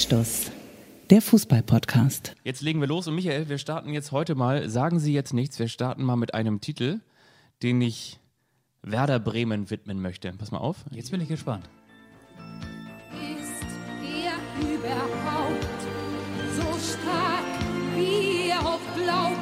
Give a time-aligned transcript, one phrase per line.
[0.00, 0.50] Anstoß,
[1.10, 2.34] der Fußball-Podcast.
[2.42, 5.58] Jetzt legen wir los und Michael, wir starten jetzt heute mal, sagen Sie jetzt nichts,
[5.58, 7.00] wir starten mal mit einem Titel,
[7.62, 8.18] den ich
[8.80, 10.32] Werder Bremen widmen möchte.
[10.32, 10.86] Pass mal auf.
[10.90, 11.68] Jetzt bin ich gespannt.
[13.12, 15.66] Ist er überhaupt
[16.56, 17.44] so stark,
[17.94, 19.36] wie er auch glaubt?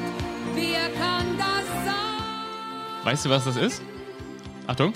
[0.57, 3.05] Wer kann das sagen?
[3.05, 3.81] Weißt du, was das ist?
[4.67, 4.93] Achtung.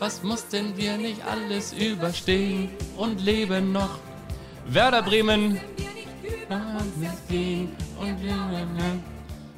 [0.00, 3.98] Was mussten wir nicht alles überstehen und leben noch?
[4.66, 5.60] Werder Bremen.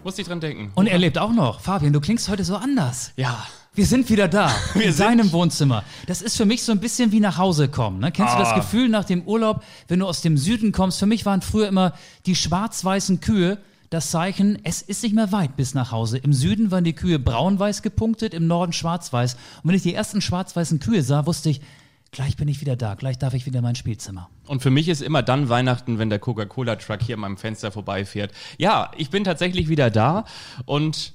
[0.03, 0.73] Musste ich dran denken.
[0.75, 1.61] Und er lebt auch noch.
[1.61, 3.13] Fabian, du klingst heute so anders.
[3.17, 3.47] Ja.
[3.75, 4.53] Wir sind wieder da.
[4.75, 5.85] Wir in seinem Wohnzimmer.
[6.09, 8.01] Das ist für mich so ein bisschen wie nach Hause kommen.
[8.01, 8.11] Ne?
[8.13, 8.57] Kennst du das Ah.
[8.57, 10.99] Gefühl nach dem Urlaub, wenn du aus dem Süden kommst?
[10.99, 11.95] Für mich waren früher immer
[12.27, 13.59] die schwarz-weißen Kühe
[13.93, 16.19] das Zeichen, es ist nicht mehr weit bis nach Hause.
[16.19, 19.35] Im Süden waren die Kühe braun-weiß gepunktet, im Norden schwarz-weiß.
[19.35, 21.61] Und wenn ich die ersten schwarz-weißen Kühe sah, wusste ich,
[22.11, 24.31] gleich bin ich wieder da, gleich darf ich wieder in mein Spielzimmer.
[24.47, 28.33] Und für mich ist immer dann Weihnachten, wenn der Coca-Cola-Truck hier an meinem Fenster vorbeifährt.
[28.59, 30.25] Ja, ich bin tatsächlich wieder da
[30.65, 31.13] und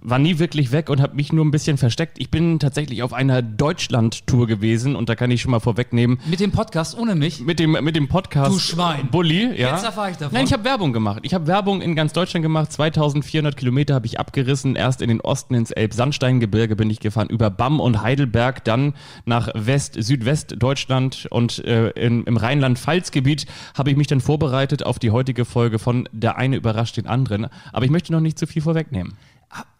[0.00, 2.18] war nie wirklich weg und habe mich nur ein bisschen versteckt.
[2.18, 6.20] Ich bin tatsächlich auf einer Deutschland-Tour gewesen und da kann ich schon mal vorwegnehmen.
[6.26, 7.40] Mit dem Podcast ohne mich.
[7.40, 9.08] Mit dem, mit dem Podcast Du Schwein.
[9.10, 9.72] Bulli, ja.
[9.74, 10.34] Jetzt erfahre ich davon.
[10.34, 11.20] Nein, ich habe Werbung gemacht.
[11.22, 12.72] Ich habe Werbung in ganz Deutschland gemacht.
[12.72, 14.76] 2400 Kilometer habe ich abgerissen.
[14.76, 19.48] Erst in den Osten ins Elbsandsteingebirge bin ich gefahren, über Bamm und Heidelberg, dann nach
[19.54, 23.46] West, Südwestdeutschland und äh, in, im Rheinland-Pfalz-Gebiet
[23.76, 27.48] habe ich mich dann vorbereitet auf die heutige Folge von Der eine überrascht den anderen.
[27.72, 29.16] Aber ich möchte noch nicht zu viel vorwegnehmen.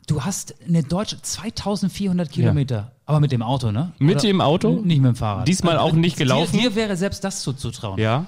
[0.08, 3.92] Du hast eine deutsche 2400 Kilometer, aber mit dem Auto, ne?
[3.98, 4.80] Mit dem Auto?
[4.82, 5.46] Nicht mit dem Fahrrad.
[5.46, 6.52] Diesmal auch nicht gelaufen.
[6.52, 7.98] Dir, dir wäre selbst das zuzutrauen.
[7.98, 8.24] Ja.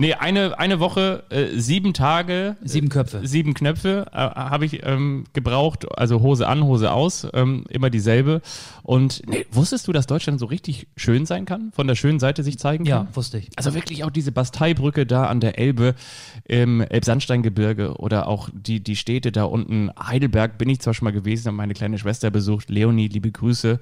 [0.00, 2.56] Nee, eine, eine Woche, äh, sieben Tage.
[2.62, 3.20] Sieben Köpfe.
[3.26, 8.40] Sieben Knöpfe äh, habe ich ähm, gebraucht, also Hose an, Hose aus, ähm, immer dieselbe.
[8.84, 11.72] Und nee, wusstest du, dass Deutschland so richtig schön sein kann?
[11.74, 13.16] Von der schönen Seite sich zeigen Ja, kann?
[13.16, 13.50] wusste ich.
[13.56, 15.96] Also wirklich auch diese Basteibrücke da an der Elbe
[16.44, 19.90] im Elbsandsteingebirge oder auch die, die Städte da unten.
[20.00, 22.70] Heidelberg bin ich zwar schon mal gewesen, habe meine kleine Schwester besucht.
[22.70, 23.80] Leonie, liebe Grüße.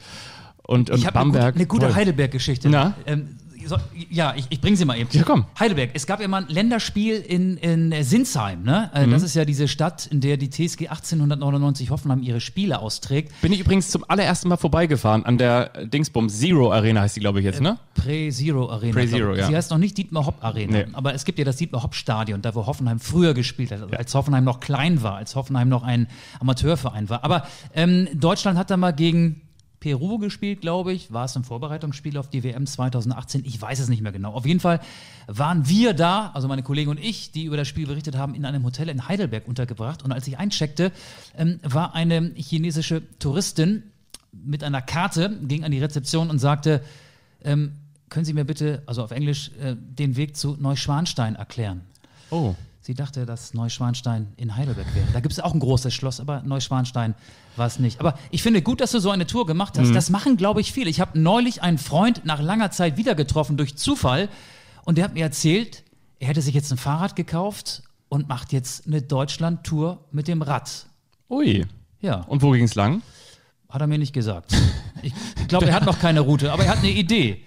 [0.63, 1.55] Und, und Ich habe eine gute, Bamberg.
[1.57, 1.95] eine gute toll.
[1.95, 2.95] Heidelberg-Geschichte.
[3.07, 3.37] Ähm,
[3.67, 3.77] so,
[4.11, 5.09] ja, ich, ich bringe sie mal eben.
[5.13, 5.47] Ja, komm.
[5.59, 5.91] Heidelberg.
[5.95, 8.63] Es gab ja mal ein Länderspiel in, in äh, Sinsheim.
[8.63, 8.91] Ne?
[8.95, 9.01] Mhm.
[9.01, 13.33] Äh, Das ist ja diese Stadt, in der die TSG 1899 Hoffenheim ihre Spiele austrägt.
[13.43, 17.41] Bin ich übrigens zum allerersten Mal vorbeigefahren an der Dingsbums Zero Arena heißt die, glaube
[17.41, 17.79] ich, jetzt, ne?
[17.95, 18.93] Pre-Zero Arena.
[18.93, 19.47] Pre-Zero, ja.
[19.47, 20.73] Sie heißt noch nicht Dietmar Hopp Arena.
[20.79, 20.87] Nee.
[20.93, 24.15] Aber es gibt ja das Dietmar Hopp Stadion, da wo Hoffenheim früher gespielt hat, als
[24.15, 26.09] Hoffenheim noch klein war, als Hoffenheim noch ein
[26.41, 27.25] Amateurverein war.
[27.25, 29.43] Aber ähm, Deutschland hat da mal gegen
[29.87, 31.13] Peru gespielt, glaube ich.
[31.13, 33.45] War es ein Vorbereitungsspiel auf die WM 2018?
[33.45, 34.33] Ich weiß es nicht mehr genau.
[34.33, 34.81] Auf jeden Fall
[35.29, 38.45] waren wir da, also meine Kollegen und ich, die über das Spiel berichtet haben, in
[38.45, 40.03] einem Hotel in Heidelberg untergebracht.
[40.03, 40.91] Und als ich eincheckte,
[41.39, 43.85] ähm, war eine chinesische Touristin
[44.33, 46.83] mit einer Karte, ging an die Rezeption und sagte,
[47.45, 47.75] ähm,
[48.09, 51.83] können Sie mir bitte, also auf Englisch, äh, den Weg zu Neuschwanstein erklären?
[52.31, 52.57] Oh.
[52.87, 55.09] Sie dachte, dass Neuschwanstein in Heidelberg wäre.
[55.13, 57.17] Da gibt es auch ein großes Schloss, aber Neuschwanstein
[57.57, 57.99] war es nicht.
[57.99, 59.93] Aber ich finde gut, dass du so eine Tour gemacht hast.
[59.93, 60.89] Das machen, glaube ich, viele.
[60.89, 64.29] Ich habe neulich einen Freund nach langer Zeit wieder getroffen durch Zufall
[64.85, 65.83] und der hat mir erzählt,
[66.21, 70.87] er hätte sich jetzt ein Fahrrad gekauft und macht jetzt eine Deutschland-Tour mit dem Rad.
[71.29, 71.67] Ui.
[72.01, 73.03] Ja, Und wo ging's lang?
[73.69, 74.55] hat er mir nicht gesagt.
[75.03, 77.45] Ich, ich glaube, er hat noch keine Route, aber er hat eine Idee.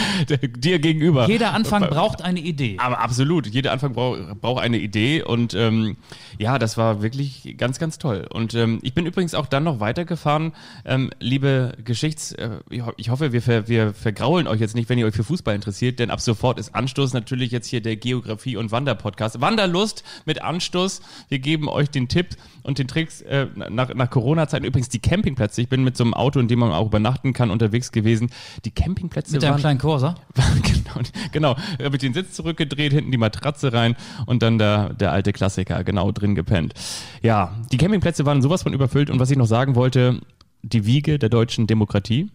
[0.58, 1.26] Dir gegenüber.
[1.28, 2.76] Jeder Anfang braucht eine Idee.
[2.78, 5.96] Aber absolut, jeder Anfang braucht braucht eine Idee und ähm,
[6.38, 8.26] ja, das war wirklich ganz, ganz toll.
[8.32, 10.52] Und ähm, ich bin übrigens auch dann noch weitergefahren,
[10.84, 14.88] ähm, liebe Geschichts, äh, ich ho- ich hoffe, wir, ver, wir vergraulen euch jetzt nicht,
[14.88, 17.96] wenn ihr euch für Fußball interessiert, denn ab sofort ist Anstoß natürlich jetzt hier der
[17.96, 19.40] Geografie- und Wanderpodcast.
[19.40, 21.00] Wanderlust mit Anstoß.
[21.28, 22.28] Wir geben euch den Tipp
[22.62, 24.64] und den Tricks äh, nach, nach Corona-Zeiten.
[24.64, 25.60] Übrigens die Campingplätze.
[25.60, 28.30] Ich bin mit so einem Auto, in dem man auch übernachten kann, unterwegs gewesen.
[28.64, 30.14] Die Campingplätze Mit waren Corsa.
[30.62, 31.00] genau,
[31.32, 31.56] genau.
[31.82, 35.82] Habe ich den Sitz zurückgedreht, hinten die Matratze rein und dann der, der alte Klassiker
[35.82, 36.74] genau drin gepennt.
[37.20, 40.20] Ja, die Campingplätze waren sowas von überfüllt und was ich noch sagen wollte,
[40.62, 42.30] die Wiege der deutschen Demokratie.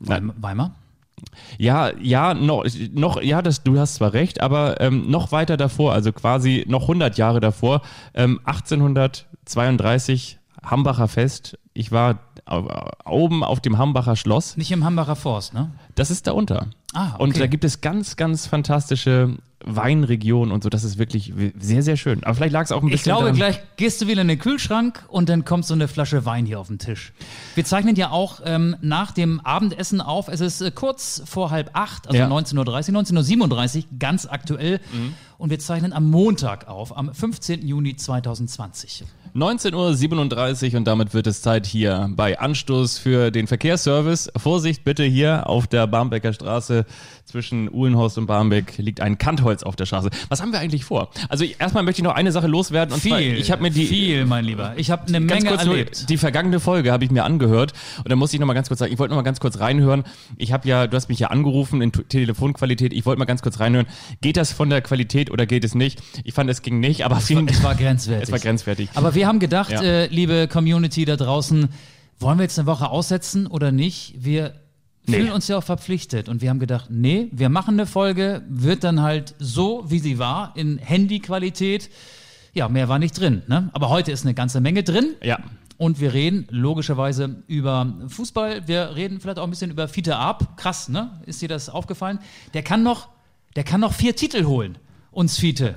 [0.00, 0.32] Nein.
[0.36, 0.74] Weimar.
[1.56, 5.94] Ja, ja, noch, noch, ja, das, du hast zwar recht, aber ähm, noch weiter davor,
[5.94, 7.80] also quasi noch 100 Jahre davor,
[8.12, 11.58] ähm, 1832 Hambacher Fest.
[11.72, 12.18] Ich war
[13.04, 14.56] oben auf dem Hambacher Schloss.
[14.56, 15.70] Nicht im Hambacher Forst, ne?
[15.94, 16.66] Das ist da unter.
[16.92, 17.22] Ah, okay.
[17.22, 20.68] Und da gibt es ganz, ganz fantastische Weinregionen und so.
[20.68, 22.22] Das ist wirklich sehr, sehr schön.
[22.22, 24.28] Aber vielleicht lag es auch ein bisschen Ich glaube, daran- gleich gehst du wieder in
[24.28, 27.12] den Kühlschrank und dann kommt so eine Flasche Wein hier auf den Tisch.
[27.54, 30.28] Wir zeichnen ja auch ähm, nach dem Abendessen auf.
[30.28, 32.28] Es ist äh, kurz vor halb acht, also Ja.
[32.28, 32.58] 19.30
[32.92, 34.80] Uhr, 19.37 Uhr, ganz aktuell.
[35.38, 37.66] Und wir zeichnen am Montag auf, am 15.
[37.66, 39.04] Juni 2020.
[39.34, 44.30] 19.37 Uhr und damit wird es Zeit hier bei Anstoß für den Verkehrsservice.
[44.36, 46.86] Vorsicht bitte hier auf der Barmbecker Straße
[47.24, 50.10] zwischen Uhlenhorst und Barmbek liegt ein Kantholz auf der Straße.
[50.28, 51.10] Was haben wir eigentlich vor?
[51.28, 52.94] Also erstmal möchte ich noch eine Sache loswerden.
[52.94, 54.74] Und Viel, ich habe mir die viel, mein Lieber.
[54.76, 56.08] Ich habe eine Menge kurz nur, erlebt.
[56.10, 58.78] die vergangene Folge habe ich mir angehört und da muss ich noch mal ganz kurz
[58.80, 60.04] sagen, ich wollte noch mal ganz kurz reinhören.
[60.36, 62.92] Ich habe ja, du hast mich ja angerufen in Telefonqualität.
[62.92, 63.86] Ich wollte mal ganz kurz reinhören.
[64.20, 66.00] Geht das von der Qualität oder geht es nicht?
[66.24, 68.24] Ich fand, es ging nicht, aber vielen Es war grenzwertig.
[68.24, 68.90] Es war grenzwertig.
[68.94, 69.82] Aber wir haben gedacht, Ja.
[69.82, 71.68] äh, liebe Community da draußen,
[72.20, 74.14] wollen wir jetzt eine Woche aussetzen oder nicht?
[74.18, 74.54] Wir
[75.06, 75.18] Nee.
[75.18, 78.84] fühlen uns ja auch verpflichtet und wir haben gedacht, nee, wir machen eine Folge, wird
[78.84, 81.90] dann halt so, wie sie war, in Handyqualität.
[82.54, 83.42] Ja, mehr war nicht drin.
[83.46, 83.68] Ne?
[83.72, 85.14] Aber heute ist eine ganze Menge drin.
[85.22, 85.38] Ja.
[85.76, 88.68] Und wir reden logischerweise über Fußball.
[88.68, 90.56] Wir reden vielleicht auch ein bisschen über Fiete Arp.
[90.56, 91.20] Krass, ne?
[91.26, 92.20] Ist dir das aufgefallen?
[92.54, 93.08] Der kann noch,
[93.56, 94.78] der kann noch vier Titel holen.
[95.10, 95.74] Uns Fiete.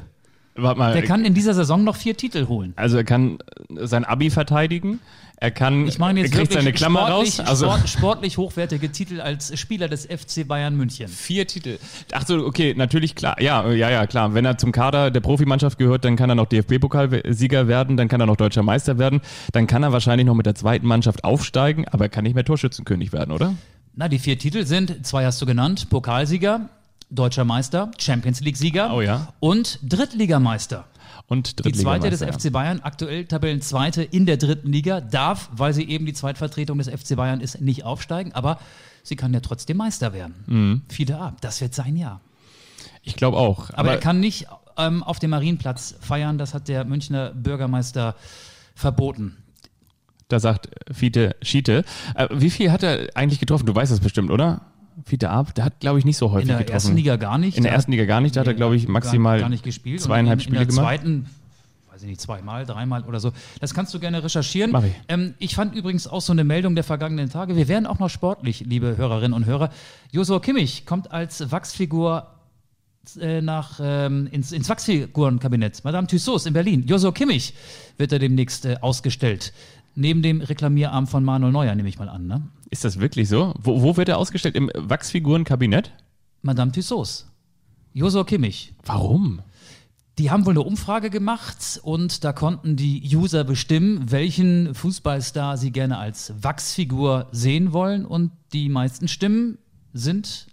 [0.57, 0.94] Warte mal.
[0.94, 2.74] Der kann in dieser Saison noch vier Titel holen.
[2.75, 3.38] also er kann
[3.69, 5.00] sein Abi verteidigen.
[5.39, 7.48] Er kann, Ich meine jetzt er kriegt seine Klammer sportlich, raus.
[7.48, 11.07] Also sport, sportlich hochwertige Titel als Spieler des FC Bayern München.
[11.07, 11.77] vier Titel.
[12.12, 13.39] Ach so, okay, natürlich klar.
[13.39, 14.33] Ja, ja, ja, klar.
[14.33, 18.19] Wenn er zum Kader der Profimannschaft gehört, dann kann er noch DFB-Pokalsieger werden, dann kann
[18.19, 19.21] er noch deutscher Meister werden,
[19.51, 22.45] dann kann er wahrscheinlich noch mit der zweiten Mannschaft aufsteigen, aber er kann nicht mehr
[22.45, 23.54] Torschützenkönig werden, oder?
[23.95, 26.69] Na, die vier Titel sind, zwei hast du genannt, Pokalsieger,
[27.09, 29.33] Deutscher Meister, Champions League-Sieger Oh ja.
[29.39, 30.86] und Drittligameister.
[31.27, 35.83] Und Die zweite des FC Bayern, aktuell Tabellenzweite in der dritten Liga, darf, weil sie
[35.88, 38.59] eben die Zweitvertretung des FC Bayern ist, nicht aufsteigen, aber
[39.04, 40.36] sie kann ja trotzdem Meister werden.
[40.48, 40.81] Mhm.
[40.89, 42.21] Fiete ab, das wird sein Jahr.
[43.04, 43.71] Ich glaube auch.
[43.74, 48.15] Aber, er kann nicht ähm, auf dem Marienplatz feiern, das hat der Münchner Bürgermeister
[48.75, 49.38] verboten.
[50.30, 51.83] Da sagt Fiete Schiete.
[52.15, 53.65] Äh, wie viel hat er eigentlich getroffen?
[53.65, 54.62] Du weißt das bestimmt, oder?
[55.06, 56.74] Fiete Ab, der hat, glaube ich, nicht so häufig In der getroffen.
[56.76, 57.56] ersten Liga gar nicht.
[57.58, 59.64] In der ersten Liga gar nicht, da hat er, glaube ich, gar- maximal gar nicht
[59.64, 60.02] gespielt.
[60.02, 60.86] zweieinhalb in, Spiele in der gemacht.
[61.02, 61.26] zweiten,
[61.92, 63.32] weiß ich nicht, zweimal, dreimal oder so.
[63.60, 64.72] Das kannst du gerne recherchieren.
[64.72, 64.94] Mach ich.
[65.08, 67.56] Ähm, ich fand übrigens auch so eine Meldung der vergangenen Tage.
[67.56, 69.70] Wir werden auch noch sportlich, liebe Hörerinnen und Hörer.
[70.12, 72.28] Josua Kimmich kommt als Wachsfigur
[73.22, 75.84] äh, nach, ähm, ins, ins Wachsfigurenkabinett.
[75.84, 76.86] Madame Tussauds in Berlin.
[76.88, 77.54] Josua Kimmich
[77.98, 79.54] wird da demnächst äh, ausgestellt.
[79.96, 82.28] Neben dem Reklamierarm von Manuel Neuer, nehme ich mal an.
[82.28, 82.42] Ne?
[82.69, 83.54] Ist das wirklich so?
[83.60, 84.56] Wo, wo wird er ausgestellt?
[84.56, 85.92] Im Wachsfigurenkabinett?
[86.42, 87.28] Madame Tussauds.
[87.94, 88.74] Josua Kimmich.
[88.86, 89.42] Warum?
[90.18, 95.72] Die haben wohl eine Umfrage gemacht und da konnten die User bestimmen, welchen Fußballstar sie
[95.72, 98.06] gerne als Wachsfigur sehen wollen.
[98.06, 99.60] Und die meisten Stimmen
[99.94, 100.48] sind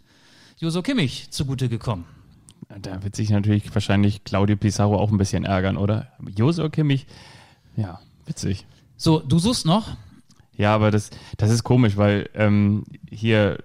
[0.59, 2.05] Joso Kimmich zugute gekommen.
[2.81, 6.09] Da wird sich natürlich wahrscheinlich Claudio Pizarro auch ein bisschen ärgern, oder?
[6.37, 7.07] Josua Kimmich,
[7.77, 8.67] ja, witzig.
[8.97, 9.97] So, du suchst noch?
[10.57, 13.59] Ja, aber das, das ist komisch, weil ähm, hier,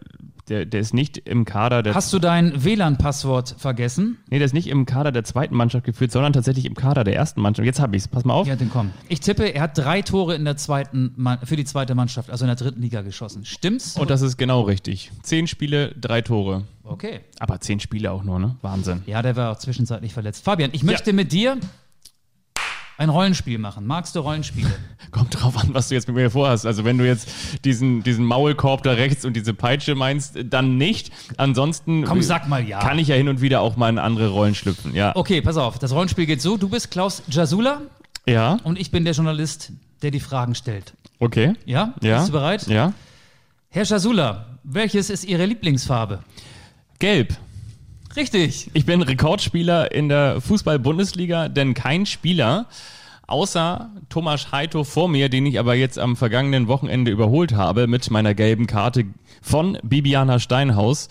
[0.50, 4.18] der, der ist nicht im Kader der Hast du dein WLAN-Passwort vergessen?
[4.32, 7.16] Nee, der ist nicht im Kader der zweiten Mannschaft geführt, sondern tatsächlich im Kader der
[7.16, 7.68] ersten Mannschaft.
[7.68, 8.08] Jetzt habe ich's.
[8.08, 8.48] Pass mal auf.
[8.48, 8.90] Ja, den komm.
[9.08, 12.46] Ich tippe, er hat drei Tore in der zweiten, Man- für die zweite Mannschaft, also
[12.46, 13.46] in der dritten Liga geschossen.
[13.46, 13.96] Stimmt's?
[13.96, 15.12] Und das ist genau richtig.
[15.22, 16.64] Zehn Spiele, drei Tore.
[16.84, 17.20] okay.
[17.40, 18.56] Aber zehn Spiele auch nur, ne?
[18.62, 19.04] Wahnsinn.
[19.06, 20.44] Ja, der war auch zwischenzeitlich verletzt.
[20.44, 21.58] Fabian, ich möchte mit dir
[23.00, 23.88] ein Rollenspiel machen.
[23.88, 24.70] Magst du Rollenspiele?
[25.12, 26.66] Kommt drauf an, was du jetzt mit mir vorhast.
[26.66, 27.30] Also wenn du jetzt
[27.64, 31.12] diesen, diesen Maulkorb da rechts und diese Peitsche meinst, dann nicht.
[31.38, 32.80] Ansonsten Komm, sag mal ja.
[32.80, 34.94] kann ich ja hin und wieder auch mal in andere Rollen schlüpfen.
[34.94, 35.16] Ja.
[35.16, 35.80] Okay, pass auf.
[35.80, 36.58] Das Rollenspiel geht so.
[36.58, 37.82] Du bist Klaus Jasula
[38.28, 40.94] Ja, und ich bin der Journalist, der die Fragen stellt.
[41.20, 41.54] okay.
[41.66, 41.94] Ja?
[42.02, 42.18] Ja.
[42.18, 42.68] Bist du bereit?
[42.68, 42.94] Ja.
[43.70, 46.20] Herr Jasula, welches ist Ihre Lieblingsfarbe?
[47.00, 47.36] Gelb.
[48.16, 48.70] Richtig.
[48.74, 52.68] Ich bin Rekordspieler in der Fußball-Bundesliga, denn kein Spieler
[53.28, 58.10] außer Thomas Heito vor mir, den ich aber jetzt am vergangenen Wochenende überholt habe mit
[58.10, 59.06] meiner gelben Karte
[59.42, 61.10] von Bibiana Steinhaus,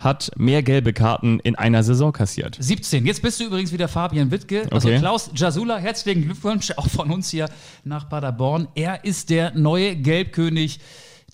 [0.00, 2.56] hat mehr gelbe Karten in einer Saison kassiert.
[2.58, 3.04] 17.
[3.04, 4.66] Jetzt bist du übrigens wieder Fabian Wittke.
[4.70, 4.98] Also Okay.
[4.98, 7.48] Klaus Jasula, herzlichen Glückwunsch auch von uns hier
[7.84, 8.68] nach Paderborn.
[8.74, 10.78] Er ist der neue Gelbkönig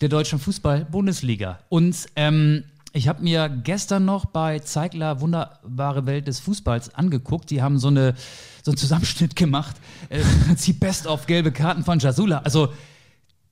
[0.01, 1.61] der deutschen Fußball-Bundesliga.
[1.69, 7.51] Und ähm, ich habe mir gestern noch bei Zeigler Wunderbare Welt des Fußballs angeguckt.
[7.51, 8.15] Die haben so, eine,
[8.63, 9.77] so einen Zusammenschnitt gemacht.
[10.09, 12.39] Äh, Im Prinzip Best of gelbe Karten von Jasula.
[12.39, 12.73] Also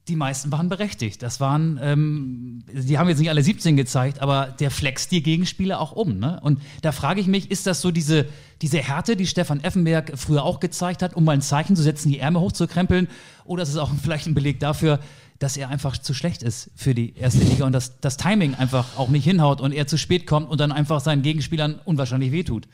[0.08, 1.22] die meisten waren berechtigt.
[1.22, 5.80] Das waren, ähm, die haben jetzt nicht alle 17 gezeigt, aber der flext die Gegenspieler
[5.80, 6.18] auch um.
[6.18, 6.38] Ne?
[6.42, 8.26] Und da frage ich mich, ist das so diese,
[8.62, 12.10] diese Härte, die Stefan Effenberg früher auch gezeigt hat, um mal ein Zeichen zu setzen,
[12.10, 13.08] die Ärmel hochzukrempeln?
[13.44, 15.00] Oder ist es auch vielleicht ein Beleg dafür,
[15.42, 18.96] dass er einfach zu schlecht ist für die erste Liga und dass das Timing einfach
[18.96, 22.68] auch nicht hinhaut und er zu spät kommt und dann einfach seinen Gegenspielern unwahrscheinlich wehtut?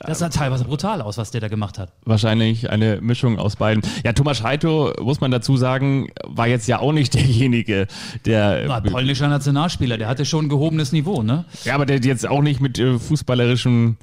[0.00, 1.92] Das sah teilweise brutal aus, was der da gemacht hat.
[2.04, 3.82] Wahrscheinlich eine Mischung aus beiden.
[4.04, 7.86] Ja, Thomas Heito, muss man dazu sagen, war jetzt ja auch nicht derjenige,
[8.24, 8.68] der.
[8.68, 11.44] War polnischer Nationalspieler, der hatte schon ein gehobenes Niveau, ne?
[11.64, 13.96] Ja, aber der jetzt auch nicht mit äh, fußballerischem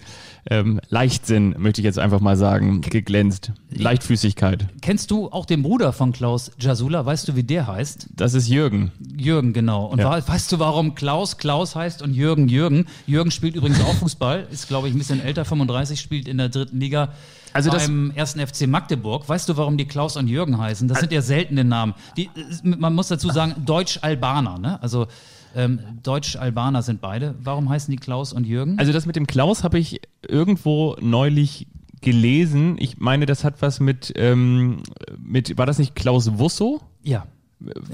[0.50, 3.52] ähm, Leichtsinn, möchte ich jetzt einfach mal sagen, geglänzt.
[3.70, 4.66] Leichtfüßigkeit.
[4.82, 7.06] Kennst du auch den Bruder von Klaus Jasula?
[7.06, 8.08] Weißt du, wie der heißt?
[8.16, 8.92] Das ist Jürgen.
[9.18, 9.86] Jürgen, genau.
[9.86, 10.28] Und Ja.
[10.28, 12.88] weißt du, warum Klaus Klaus heißt und Jürgen Jürgen?
[13.06, 16.50] Jürgen spielt übrigens auch Fußball, ist, glaube ich, ein bisschen älter, 35, spielt in der
[16.50, 17.10] dritten Liga
[17.54, 19.28] Also das- beim ersten FC Magdeburg.
[19.30, 20.88] Weißt du, warum die Klaus und Jürgen heißen?
[20.88, 21.94] Das sind ja seltene Namen.
[22.18, 22.30] Die, äh,
[22.64, 24.82] man muss dazu sagen, Deutsch-Albaner, ne?
[24.82, 25.08] Also
[25.56, 27.36] ähm, Deutsch-Albaner sind beide.
[27.42, 28.80] Warum heißen die Klaus und Jürgen?
[28.80, 31.68] Also das mit dem Klaus habe ich irgendwo neulich
[32.02, 32.78] gelesen.
[32.80, 34.84] Ich meine, das hat was mit, ähm,
[35.18, 36.82] mit war das nicht Klaus Wusso?
[37.04, 37.26] ja.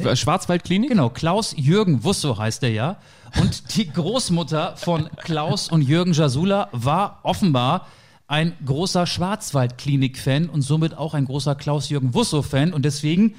[0.02, 0.90] Äh, Schwarzwaldklinik?
[0.90, 2.98] Genau, Klaus Jürgen Wusso heißt er ja.
[3.38, 7.88] Und die Großmutter von Klaus und Jürgen Jasula war offenbar
[8.28, 12.74] ein großer Schwarzwaldklinik-Fan und somit auch ein großer Klaus-Jürgen Wusso-Fan.
[12.74, 13.36] Und deswegen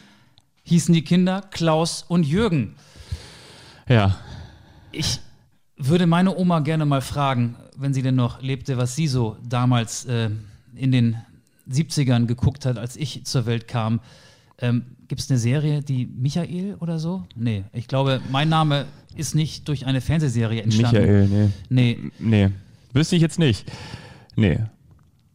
[0.65, 2.77] hießen die Kinder Klaus und Jürgen.
[3.89, 4.17] Ja.
[4.93, 5.21] Ich
[5.77, 10.05] würde meine Oma gerne mal fragen, wenn sie denn noch lebte, was sie so damals
[10.07, 10.31] äh,
[10.75, 11.17] in den
[11.71, 14.01] 70ern geguckt hat, als ich zur Welt kam.
[14.61, 17.25] Ähm, Gibt es eine Serie, die Michael oder so?
[17.35, 21.01] Nee, ich glaube, mein Name ist nicht durch eine Fernsehserie entstanden.
[21.01, 21.49] Michael, nee.
[21.69, 22.51] Nee, Nee.
[22.93, 23.71] Wüsste ich jetzt nicht.
[24.35, 24.59] Nee.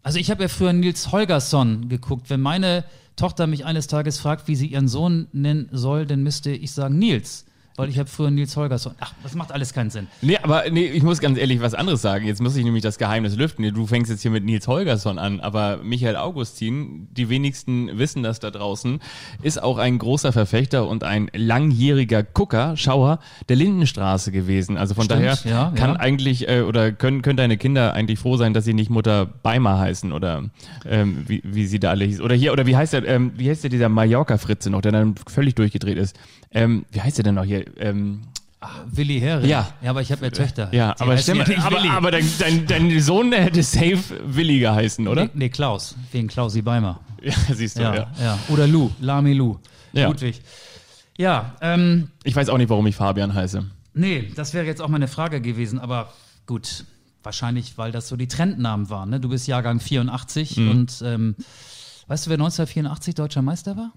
[0.02, 2.30] also ich habe ja früher Nils Holgersson geguckt.
[2.30, 2.84] Wenn meine
[3.16, 6.98] Tochter mich eines Tages fragt, wie sie ihren Sohn nennen soll, dann müsste ich sagen
[6.98, 7.46] Nils.
[7.76, 8.94] Weil ich habe früher Nils Holgersson.
[9.00, 10.08] Ach, das macht alles keinen Sinn.
[10.22, 12.28] Nee, aber nee, ich muss ganz ehrlich was anderes sagen.
[12.28, 13.74] Jetzt muss ich nämlich das Geheimnis lüften.
[13.74, 18.40] Du fängst jetzt hier mit Nils Holgersson an, aber Michael Augustin, die wenigsten wissen das
[18.40, 19.00] da draußen,
[19.42, 24.78] ist auch ein großer Verfechter und ein langjähriger Gucker, Schauer der Lindenstraße gewesen.
[24.78, 26.00] Also von Stimmt, daher ja, kann ja.
[26.00, 29.80] eigentlich äh, oder können, können deine Kinder eigentlich froh sein, dass sie nicht Mutter Beimer
[29.80, 30.44] heißen oder
[30.86, 32.22] ähm, wie, wie sie da alle hieß.
[32.22, 35.16] Oder hier, oder wie heißt der, ähm, wie heißt der dieser Mallorca-Fritze noch, der dann
[35.28, 36.16] völlig durchgedreht ist?
[36.52, 37.63] Ähm, wie heißt der denn noch hier?
[37.78, 38.22] Ähm,
[38.86, 39.50] Willi Hering.
[39.50, 39.74] Ja.
[39.82, 40.70] Ja, aber ich habe ja Töchter.
[40.74, 45.06] ja, aber, stell mal, aber, aber dein, dein, dein Sohn der hätte safe Willi geheißen,
[45.08, 45.26] oder?
[45.26, 47.00] Nee, nee, Klaus, wegen Klausi Beimer.
[47.24, 48.12] Ja, siehst du, Ja, ja.
[48.22, 48.40] ja.
[48.50, 49.58] Oder Lou, Lami Lou.
[49.94, 50.08] Ja.
[50.08, 50.42] Ludwig.
[51.18, 53.64] Ja, ähm, Ich weiß auch nicht, warum ich Fabian heiße.
[53.94, 56.12] nee, das wäre jetzt auch meine Frage gewesen, aber
[56.48, 56.84] gut,
[57.22, 59.10] wahrscheinlich, weil das so die Trendnamen waren.
[59.10, 59.20] Ne?
[59.22, 60.70] Du bist Jahrgang 84 Mhm.
[60.72, 61.36] und ähm,
[62.08, 63.92] weißt du, wer 1984 deutscher Meister war?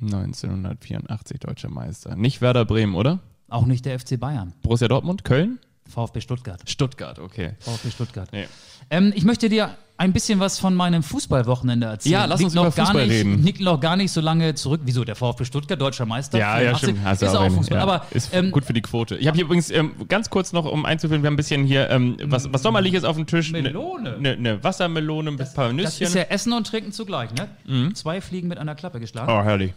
[0.00, 2.16] 1984 deutscher Meister.
[2.16, 3.20] Nicht Werder Bremen, oder?
[3.48, 4.52] Auch nicht der FC Bayern.
[4.62, 5.24] Borussia Dortmund?
[5.24, 5.58] Köln?
[5.88, 6.60] VfB Stuttgart.
[6.66, 7.52] Stuttgart, okay.
[7.60, 8.28] VfB Stuttgart.
[8.32, 8.46] Nee.
[8.90, 12.12] Ähm, ich möchte dir ein bisschen was von meinem Fußballwochenende erzählen.
[12.12, 13.42] Ja, lass uns noch über gar Fußball nicht, reden.
[13.42, 14.82] Liegt noch gar nicht so lange zurück.
[14.84, 15.04] Wieso?
[15.04, 16.38] Der VfB Stuttgart, deutscher Meister?
[16.38, 17.04] Ja, ja, 84, stimmt.
[17.04, 17.56] Hast ist auch recht.
[17.56, 17.78] Fußball.
[17.78, 19.16] Ja, Aber ist ähm, gut für die Quote.
[19.16, 21.90] Ich habe hier übrigens ähm, ganz kurz noch, um einzuführen, wir haben ein bisschen hier
[21.90, 23.50] ähm, was, was Sommerliches auf dem Tisch.
[23.50, 24.14] Melone.
[24.14, 26.06] Eine ne Wassermelone mit ein paar das Nüsschen.
[26.06, 27.92] ist ja Essen und Trinken zugleich, ne?
[27.94, 29.30] Zwei Fliegen mit einer Klappe geschlagen.
[29.30, 29.72] oh, herrlich.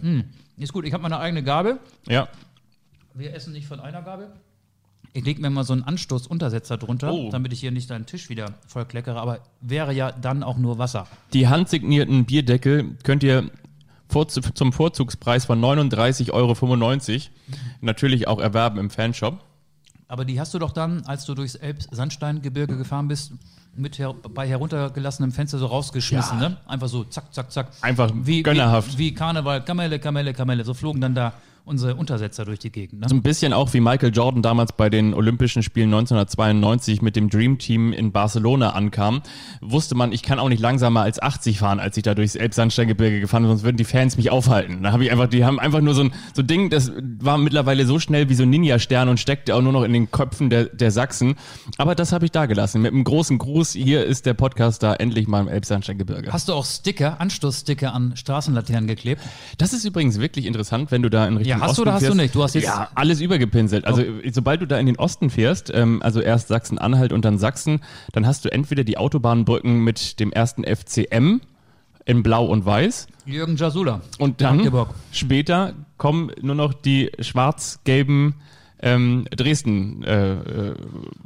[0.57, 1.79] Ist gut, ich habe meine eigene Gabel.
[2.07, 2.27] Ja.
[3.15, 4.27] Wir essen nicht von einer Gabel.
[5.13, 7.29] Ich lege mir mal so einen Anstoßuntersetzer drunter, Oh.
[7.31, 10.77] damit ich hier nicht deinen Tisch wieder voll kleckere, aber wäre ja dann auch nur
[10.77, 11.05] Wasser.
[11.33, 13.49] Die handsignierten Bierdeckel könnt ihr
[14.07, 16.55] vor, zum Vorzugspreis von 39,95 Euro
[17.81, 19.43] natürlich auch erwerben im Fanshop.
[20.07, 23.31] Aber die hast du doch dann, als du durchs Elb-Sandsteingebirge gefahren bist,
[23.75, 26.49] mit her bei heruntergelassenem Fenster so rausgeschmissen, Ja.
[26.49, 26.57] ne?
[26.67, 27.67] Einfach so zack, zack, zack.
[27.81, 28.93] Einfach wie, gönnerhaft.
[28.97, 30.65] Wie, wie Karneval, Kamelle, Kamelle, Kamelle.
[30.65, 31.33] So flogen dann da
[31.65, 33.01] unsere Untersetzer durch die Gegend.
[33.01, 33.09] Ne?
[33.09, 37.29] So ein bisschen auch wie Michael Jordan damals bei den Olympischen Spielen 1992 mit dem
[37.29, 39.21] Dream Team in Barcelona ankam,
[39.61, 43.19] wusste man, ich kann auch nicht langsamer als 80 fahren, als ich da durchs Elbsandsteingebirge
[43.19, 44.83] gefahren bin, sonst würden die Fans mich aufhalten.
[44.83, 47.37] Da habe ich einfach, die haben einfach nur so ein so ein Ding, das war
[47.37, 50.49] mittlerweile so schnell wie so ein Ninja-Stern und steckte auch nur noch in den Köpfen
[50.49, 51.35] der, der Sachsen.
[51.77, 52.81] Aber das habe ich da gelassen.
[52.81, 56.31] Mit einem großen Gruß, hier ist der Podcast da endlich mal im Elbsandsteingebirge.
[56.31, 59.21] Hast du auch Sticker, Anstoßsticker an Straßenlaternen geklebt?
[59.57, 62.01] Das ist übrigens wirklich interessant, wenn du da in Richtung Ja, hast du oder hast
[62.01, 62.17] du fährst.
[62.17, 62.35] nicht?
[62.35, 63.85] Du hast jetzt- ja alles übergepinselt.
[63.85, 67.81] Also sobald du da in den Osten fährst, ähm, also erst Sachsen-Anhalt und dann Sachsen,
[68.13, 71.41] dann hast du entweder die Autobahnbrücken mit dem ersten FCM
[72.05, 74.01] in Blau und Weiß Jürgen Jasula.
[74.17, 74.89] und dann Magdeburg.
[75.11, 78.35] später kommen nur noch die schwarz-gelben
[78.81, 80.75] ähm, Dresden äh, äh,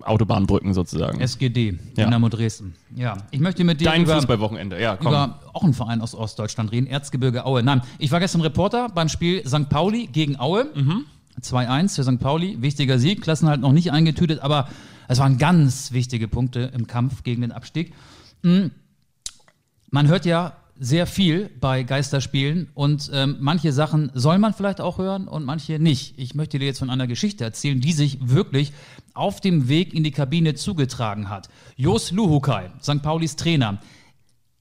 [0.01, 1.19] Autobahnbrücken sozusagen.
[1.21, 2.05] SGD, Ja.
[2.05, 2.75] Dynamo Dresden.
[2.95, 5.07] Ja, ich möchte mit dir Dein über, Fußballwochenende, ja, komm.
[5.07, 7.63] über auch einen Verein aus Ostdeutschland reden, Erzgebirge Aue.
[7.63, 9.69] Nein, ich war gestern Reporter beim Spiel St.
[9.69, 10.67] Pauli gegen Aue.
[10.75, 11.05] Mhm.
[11.41, 12.19] 2-1 für St.
[12.19, 14.67] Pauli, wichtiger Sieg, Klassen halt noch nicht eingetütet, aber
[15.07, 17.93] es waren ganz wichtige Punkte im Kampf gegen den Abstieg.
[18.41, 18.67] Mm.
[19.91, 24.97] Man hört ja sehr viel bei Geisterspielen und ähm, manche Sachen soll man vielleicht auch
[24.97, 26.15] hören und manche nicht.
[26.17, 28.73] Ich möchte dir jetzt von einer Geschichte erzählen, die sich wirklich
[29.13, 31.49] auf dem Weg in die Kabine zugetragen hat.
[31.77, 33.01] Jos Luhukai, St.
[33.01, 33.79] Paulis Trainer,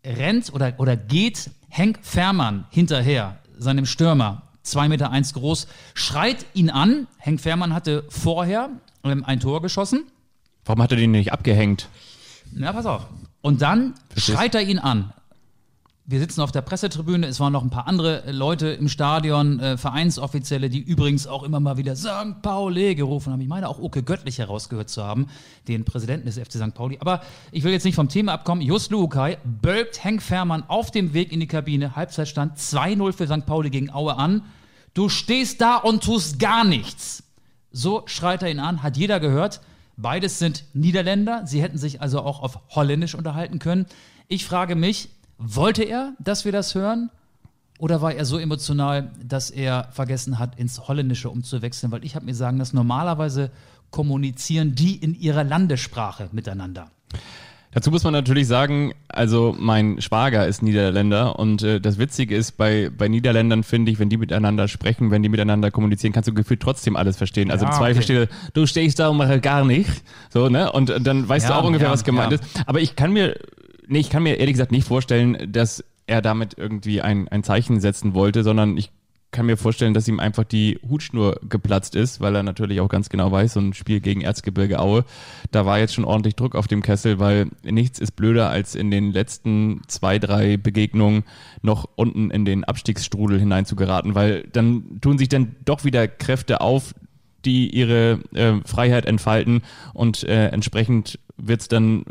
[0.04, 6.70] rennt oder, oder geht Henk Fährmann hinterher, seinem Stürmer, 2,1 Meter eins groß, schreit ihn
[6.70, 7.08] an.
[7.18, 8.70] Henk Fährmann hatte vorher
[9.02, 10.04] ähm, ein Tor geschossen.
[10.64, 11.88] Warum hat er den nicht abgehängt?
[12.52, 13.08] Na, pass auf.
[13.40, 15.12] Und dann schreit er ihn an.
[16.06, 19.78] Wir sitzen auf der Pressetribüne, es waren noch ein paar andere Leute im Stadion, äh,
[19.78, 22.42] Vereinsoffizielle, die übrigens auch immer mal wieder St.
[22.42, 23.40] Pauli gerufen haben.
[23.40, 25.28] Ich meine auch Oke Göttlich herausgehört zu haben,
[25.66, 26.74] den Präsidenten des FC St.
[26.74, 26.98] Pauli.
[27.00, 28.60] Aber ich will jetzt nicht vom Thema abkommen.
[28.60, 31.96] Just Luukai bölkt Henk Fährmann auf dem Weg in die Kabine.
[31.96, 33.46] Halbzeitstand 2-0 für St.
[33.46, 34.42] Pauli gegen Aue an.
[34.92, 37.22] Du stehst da und tust gar nichts.
[37.72, 39.62] So schreit er ihn an, hat jeder gehört.
[39.96, 41.46] Beides sind Niederländer.
[41.46, 43.86] Sie hätten sich also auch auf Holländisch unterhalten können.
[44.28, 45.08] Ich frage mich,
[45.38, 47.10] wollte er, dass wir das hören?
[47.78, 51.90] Oder war er so emotional, dass er vergessen hat, ins Holländische umzuwechseln?
[51.90, 53.50] Weil ich habe mir sagen, dass normalerweise
[53.90, 56.90] kommunizieren die in ihrer Landessprache miteinander.
[57.72, 62.52] Dazu muss man natürlich sagen, also mein Schwager ist Niederländer und äh, das Witzige ist,
[62.56, 66.34] bei, bei Niederländern finde ich, wenn die miteinander sprechen, wenn die miteinander kommunizieren, kannst du
[66.34, 67.50] gefühlt trotzdem alles verstehen.
[67.50, 68.00] Also Ja, okay.
[68.00, 69.90] steht, du stehst da und mache gar nicht.
[70.32, 70.70] So, ne?
[70.70, 72.44] Und äh, dann weißt Ja, du auch ungefähr, ja, was gemeint ist.
[72.66, 73.36] Aber ich kann mir,
[73.86, 77.80] nee, ich kann mir ehrlich gesagt nicht vorstellen, dass er damit irgendwie ein, ein Zeichen
[77.80, 78.90] setzen wollte, sondern ich
[79.34, 83.08] kann mir vorstellen, dass ihm einfach die Hutschnur geplatzt ist, weil er natürlich auch ganz
[83.08, 85.04] genau weiß, so ein Spiel gegen Erzgebirge Aue,
[85.50, 88.92] da war jetzt schon ordentlich Druck auf dem Kessel, weil nichts ist blöder, als in
[88.92, 91.24] den letzten zwei, drei Begegnungen
[91.62, 96.94] noch unten in den Abstiegsstrudel hineinzugeraten, weil dann tun sich dann doch wieder Kräfte auf,
[97.44, 99.62] die ihre äh, Freiheit entfalten
[99.92, 102.04] und äh, entsprechend wird's dann,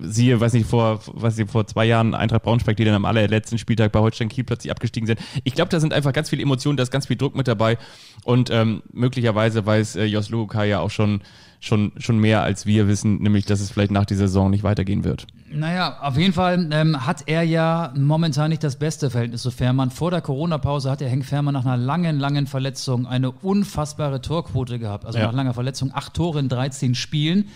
[0.00, 3.56] siehe, weiß nicht, vor, weiß nicht, vor zwei Jahren Eintracht Braunschweig, die dann am allerletzten
[3.58, 5.20] Spieltag bei Holstein Kiel plötzlich abgestiegen sind.
[5.44, 7.78] Ich glaube, da sind einfach ganz viele Emotionen, da ist ganz viel Druck mit dabei
[8.24, 11.20] und ähm, möglicherweise weiß äh, Jos Lukai ja auch schon,
[11.60, 15.04] schon, schon mehr als wir wissen, nämlich, dass es vielleicht nach dieser Saison nicht weitergehen
[15.04, 15.26] wird.
[15.52, 19.92] Naja, auf jeden Fall ähm, hat er ja momentan nicht das beste Verhältnis zu Fährmann.
[19.92, 24.80] Vor der Corona-Pause hat der Henk Fährmann nach einer langen, langen Verletzung eine unfassbare Torquote
[24.80, 25.04] gehabt.
[25.06, 25.26] Also Ja.
[25.26, 27.46] nach langer Verletzung acht Tore in 13 Spielen.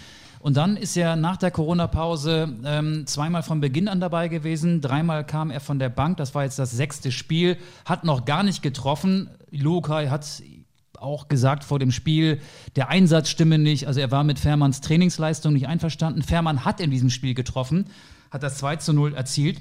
[0.48, 4.80] Und dann ist er nach der Corona-Pause ähm, zweimal von Beginn an dabei gewesen.
[4.80, 6.16] Dreimal kam er von der Bank.
[6.16, 7.58] Das war jetzt das sechste Spiel.
[7.84, 9.28] Hat noch gar nicht getroffen.
[9.50, 10.42] Lukai hat
[10.98, 12.40] auch gesagt vor dem Spiel,
[12.76, 13.88] der Einsatz stimme nicht.
[13.88, 16.22] Also er war mit Fährmanns Trainingsleistung nicht einverstanden.
[16.22, 17.84] Fährmann hat in diesem Spiel getroffen,
[18.30, 19.60] hat das 2 zu 0 erzielt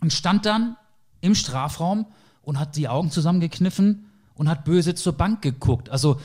[0.00, 0.78] und stand dann
[1.20, 2.06] im Strafraum
[2.40, 5.90] und hat die Augen zusammengekniffen und hat böse zur Bank geguckt.
[5.90, 6.18] Also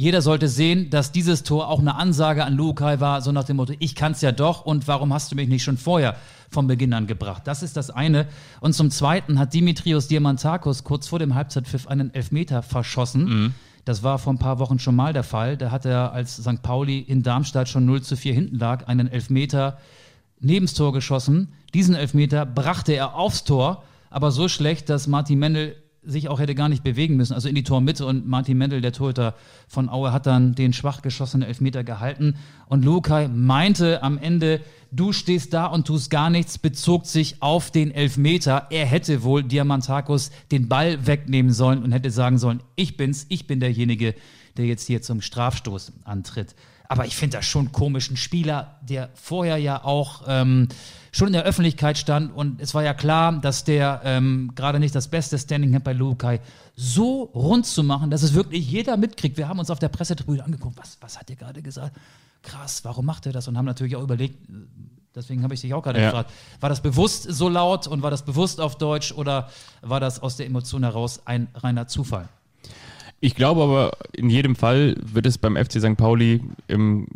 [0.00, 3.56] jeder sollte sehen, dass dieses Tor auch eine Ansage an Lukai war, so nach dem
[3.56, 6.16] Motto, ich kann's ja doch und warum hast du mich nicht schon vorher
[6.50, 7.42] vom Beginn an gebracht?
[7.44, 8.26] Das ist das eine.
[8.60, 13.54] Und zum Zweiten hat Dimitrios Diamantakos kurz vor dem Halbzeitpfiff einen Elfmeter verschossen.
[13.84, 15.58] Das war vor ein paar Wochen schon mal der Fall.
[15.58, 16.62] Da hat er, als St.
[16.62, 19.76] Pauli in Darmstadt schon 0 zu 4 hinten lag, einen Elfmeter
[20.40, 21.52] nebens Tor geschossen.
[21.74, 26.54] Diesen Elfmeter brachte er aufs Tor, aber so schlecht, dass Martin Mendel sich auch hätte
[26.54, 29.34] gar nicht bewegen müssen, also in die Tormitte und Martin Mendel, der Torhüter
[29.68, 32.36] von Aue, hat dann den schwach geschossenen Elfmeter gehalten
[32.66, 34.60] und Lukai meinte am Ende,
[34.90, 38.66] du stehst da und tust gar nichts, bezog sich auf den Elfmeter.
[38.70, 43.46] Er hätte wohl Diamantakos den Ball wegnehmen sollen und hätte sagen sollen, ich bin's, ich
[43.46, 44.14] bin derjenige,
[44.56, 46.54] der jetzt hier zum Strafstoß antritt.
[46.88, 48.10] Aber ich finde das schon komisch.
[48.10, 50.66] Ein Spieler, der vorher ja auch ähm,
[51.12, 54.94] schon in der Öffentlichkeit stand und es war ja klar, dass der ähm, gerade nicht
[54.94, 56.40] das beste Standing hat bei Lukai,
[56.76, 59.36] so rund zu machen, dass es wirklich jeder mitkriegt.
[59.36, 61.96] Wir haben uns auf der Pressetribüne angeguckt, was, was hat der gerade gesagt?
[62.42, 63.48] Krass, warum macht er das?
[63.48, 64.38] Und haben natürlich auch überlegt,
[65.14, 66.06] deswegen habe ich dich auch gerade Ja.
[66.06, 69.50] gefragt, war das bewusst so laut und war das bewusst auf Deutsch oder
[69.82, 72.28] war das aus der Emotion heraus ein reiner Zufall?
[73.22, 75.96] Ich glaube aber, in jedem Fall wird es beim FC St.
[75.98, 77.06] Pauli im,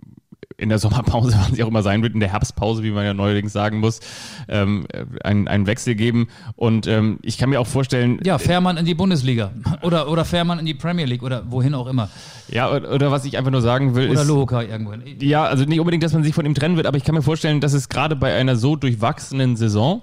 [0.57, 3.15] in der Sommerpause, wann sie auch immer sein wird, in der Herbstpause, wie man ja
[3.15, 4.01] neuerdings sagen muss,
[4.49, 4.87] ähm,
[5.23, 6.29] einen, einen Wechsel geben.
[6.57, 9.51] Und ähm, ich kann mir auch vorstellen, Ja, Fährmann in die Bundesliga
[9.83, 12.09] oder, oder Fährmann in die Premier League oder wohin auch immer.
[12.49, 15.03] ja, oder, oder was ich einfach nur sagen will, Oder ist, Lukai irgendwohin.
[15.21, 17.23] ja, also nicht unbedingt, dass man sich von ihm trennen wird, aber ich kann mir
[17.23, 20.03] vorstellen, dass es gerade bei einer so durchwachsenen Saison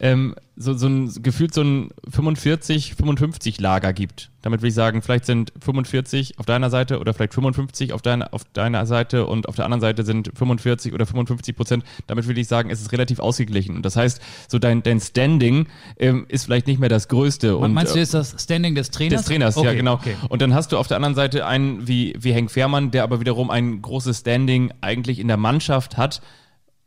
[0.00, 4.30] ähm, so, so ein gefühlt so ein 45, 55 Lager gibt.
[4.42, 8.32] Damit will ich sagen, vielleicht sind 45 auf deiner Seite oder vielleicht 55 auf, deiner
[8.32, 11.84] auf deiner Seite und auf der anderen Seite sind 45 oder 55 Prozent.
[12.06, 13.76] Damit will ich sagen, es ist relativ ausgeglichen.
[13.76, 15.66] Und das heißt, so dein, dein Standing
[15.98, 17.56] ähm, ist vielleicht nicht mehr das größte.
[17.56, 19.22] Und, Meinst du äh, jetzt das Standing des Trainers?
[19.22, 19.94] des Trainers, ja Okay, genau.
[19.94, 20.16] Okay.
[20.28, 23.20] Und dann hast du auf der anderen Seite einen wie, wie Henk Fährmann, der aber
[23.20, 26.20] wiederum ein großes Standing eigentlich in der Mannschaft hat.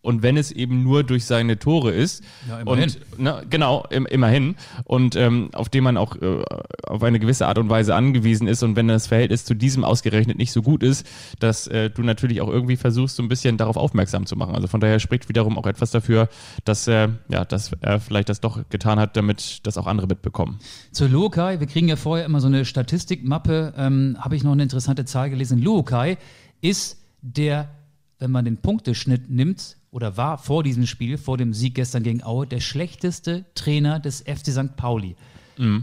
[0.01, 2.23] Und wenn es eben nur durch seine Tore ist.
[2.47, 2.83] Ja, immerhin.
[2.83, 4.55] Und, ne, genau, im, immerhin.
[4.85, 6.41] Und ähm, auf den man auch äh,
[6.83, 8.63] auf eine gewisse Art und Weise angewiesen ist.
[8.63, 11.05] Und wenn das Verhältnis zu diesem ausgerechnet nicht so gut ist,
[11.39, 14.55] dass äh, du natürlich auch irgendwie versuchst, so ein bisschen darauf aufmerksam zu machen.
[14.55, 16.29] Also von daher spricht wiederum auch etwas dafür,
[16.63, 20.59] dass, äh, ja, dass er vielleicht das doch getan hat, damit das auch andere mitbekommen.
[20.93, 24.63] Zu Lukai, wir kriegen ja vorher immer so eine Statistikmappe, ähm, habe ich noch eine
[24.63, 25.61] interessante Zahl gelesen.
[25.61, 26.17] Lukai
[26.61, 27.69] ist der,
[28.19, 32.23] wenn man den Punkteschnitt nimmt, oder war vor diesem Spiel, vor dem Sieg gestern gegen
[32.23, 34.75] Aue, der schlechteste Trainer des FC St.
[34.75, 35.15] Pauli.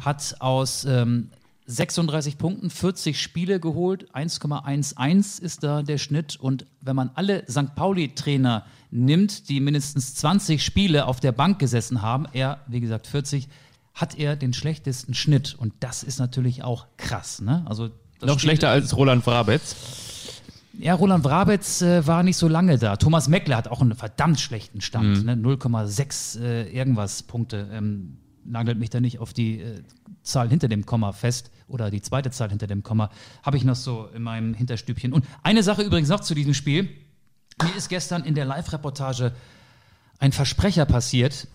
[0.01, 1.29] Hat aus ähm,
[1.66, 6.37] 36 Punkten 40 Spiele geholt, 1,11 ist da der Schnitt.
[6.37, 7.75] Und wenn man alle St.
[7.75, 13.49] Pauli-Trainer nimmt, die mindestens 20 Spiele auf der Bank gesessen haben, er, wie gesagt, 40,
[13.95, 15.55] hat er den schlechtesten Schnitt.
[15.59, 17.40] Und das ist natürlich auch krass.
[17.40, 17.64] Ne?
[17.66, 17.90] Also,
[18.23, 19.75] Noch schlechter als Roland Vrabetz.
[20.79, 22.97] Ja, Roland Brabetz äh, war nicht so lange da.
[22.97, 25.25] Thomas Meckler hat auch einen verdammt schlechten Stand.
[25.25, 25.25] Mhm.
[25.25, 25.35] Ne?
[25.35, 27.69] 0,6 äh, irgendwas Punkte.
[27.73, 29.83] Ähm, nagelt mich da nicht auf die äh,
[30.23, 33.11] Zahl hinter dem Komma fest oder die zweite Zahl hinter dem Komma.
[33.43, 35.12] Habe ich noch so in meinem Hinterstübchen.
[35.12, 36.89] Und eine Sache übrigens noch zu diesem Spiel.
[37.62, 39.33] Mir ist gestern in der Live-Reportage
[40.19, 41.49] ein Versprecher passiert.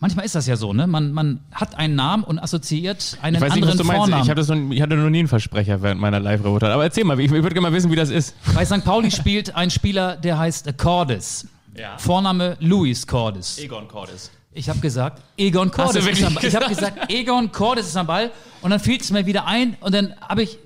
[0.00, 0.86] Manchmal ist das ja so, ne?
[0.86, 4.00] Man, man hat einen Namen und assoziiert einen Ich weiß nicht, anderen was du meinst.
[4.00, 4.22] Vornamen.
[4.22, 6.72] Ich, hab das noch, ich hatte noch nie einen Versprecher während meiner Live-Reportage.
[6.74, 8.34] Aber erzähl mal, ich, ich würde gerne mal wissen, wie das ist.
[8.54, 8.84] Bei St.
[8.84, 11.46] Pauli spielt ein Spieler, der heißt Cordes.
[11.76, 11.96] Ja.
[11.98, 13.58] Vorname Luis Cordes.
[13.58, 14.30] Egon Cordes.
[14.52, 16.44] Ich habe gesagt, Egon Cordes du ist wirklich am Ball.
[16.44, 16.94] Ich habe gesagt?
[16.96, 18.30] gesagt, Egon Cordes ist am Ball.
[18.62, 20.58] Und dann fiel es mir wieder ein und dann habe ich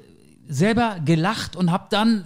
[0.48, 2.24] selber gelacht und habe dann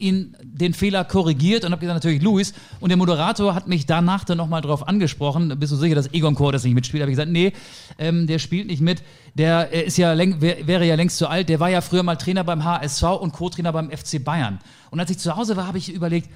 [0.00, 2.54] ihn den Fehler korrigiert und habe gesagt, natürlich Luis.
[2.80, 5.58] Und der Moderator hat mich danach dann nochmal drauf angesprochen.
[5.58, 7.02] Bist du sicher, dass Egon Cordes nicht mitspielt?
[7.02, 7.52] Habe ich gesagt, nee,
[7.98, 9.02] ähm, der spielt nicht mit.
[9.34, 11.48] Der ist ja wär, wäre ja längst zu alt.
[11.48, 14.58] Der war ja früher mal Trainer beim HSV und Co-Trainer beim FC Bayern.
[14.90, 16.28] Und als ich zu Hause war, habe ich überlegt,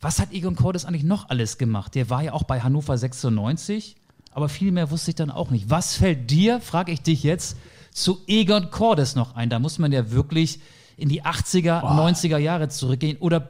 [0.00, 1.94] was hat Egon Cordes eigentlich noch alles gemacht?
[1.94, 3.96] Der war ja auch bei Hannover 96,
[4.30, 5.70] aber viel mehr wusste ich dann auch nicht.
[5.70, 7.56] Was fällt dir, frage ich dich jetzt,
[7.96, 9.48] zu Egon Cordes noch ein?
[9.50, 10.60] Da muss man ja wirklich
[10.96, 13.48] in die 80er, 90er Jahre zurückgehen oder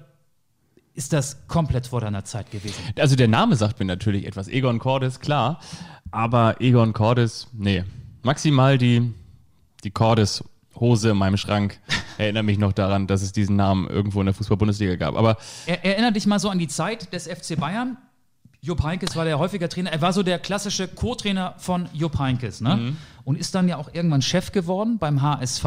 [0.95, 2.77] ist das komplett vor deiner Zeit gewesen?
[2.99, 4.49] Also der Name sagt mir natürlich etwas.
[4.49, 5.61] Egon Cordes, klar.
[6.11, 7.85] Aber Egon Cordes, nee.
[8.23, 9.13] Maximal die,
[9.85, 11.79] die Cordes-Hose in meinem Schrank
[12.19, 15.17] erinnert mich noch daran, dass es diesen Namen irgendwo in der Fußball-Bundesliga gab.
[15.17, 17.99] Aber Er, erinnere dich mal so an die Zeit des FC Bayern.
[18.67, 19.93] Jupp Heynckes war der häufiger Trainer.
[19.93, 22.61] Er war so der klassische Co-Trainer von Jupp Heynckes.
[22.61, 22.97] Ne?
[23.25, 25.65] Und ist dann ja auch irgendwann Chef geworden beim HSV.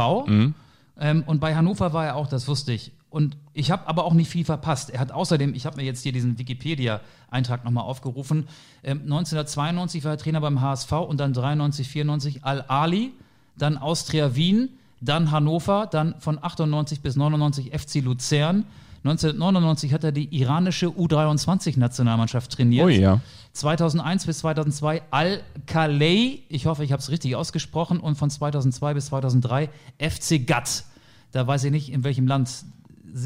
[1.00, 2.92] Ähm, und bei Hannover war er auch, das wusste ich.
[3.10, 4.90] Und ich habe aber auch nicht viel verpasst.
[4.90, 8.48] Er hat außerdem, ich habe mir jetzt hier diesen Wikipedia-Eintrag nochmal aufgerufen,
[8.84, 13.14] ähm, 1992 war er Trainer beim HSV und dann 93, 94 Al-Ali,
[13.58, 18.66] dann Austria Wien, dann Hannover, dann von 98 bis 99 FC Luzern.
[19.04, 22.86] 1999 hat er die iranische U23-Nationalmannschaft trainiert.
[22.86, 23.22] Oh ja.
[23.54, 29.06] 2001 bis 2002 Al-Khalei, ich hoffe, ich habe es richtig ausgesprochen, und von 2002 bis
[29.08, 30.84] 2003 FC Gatt.
[31.32, 32.50] Da weiß ich nicht, in welchem Land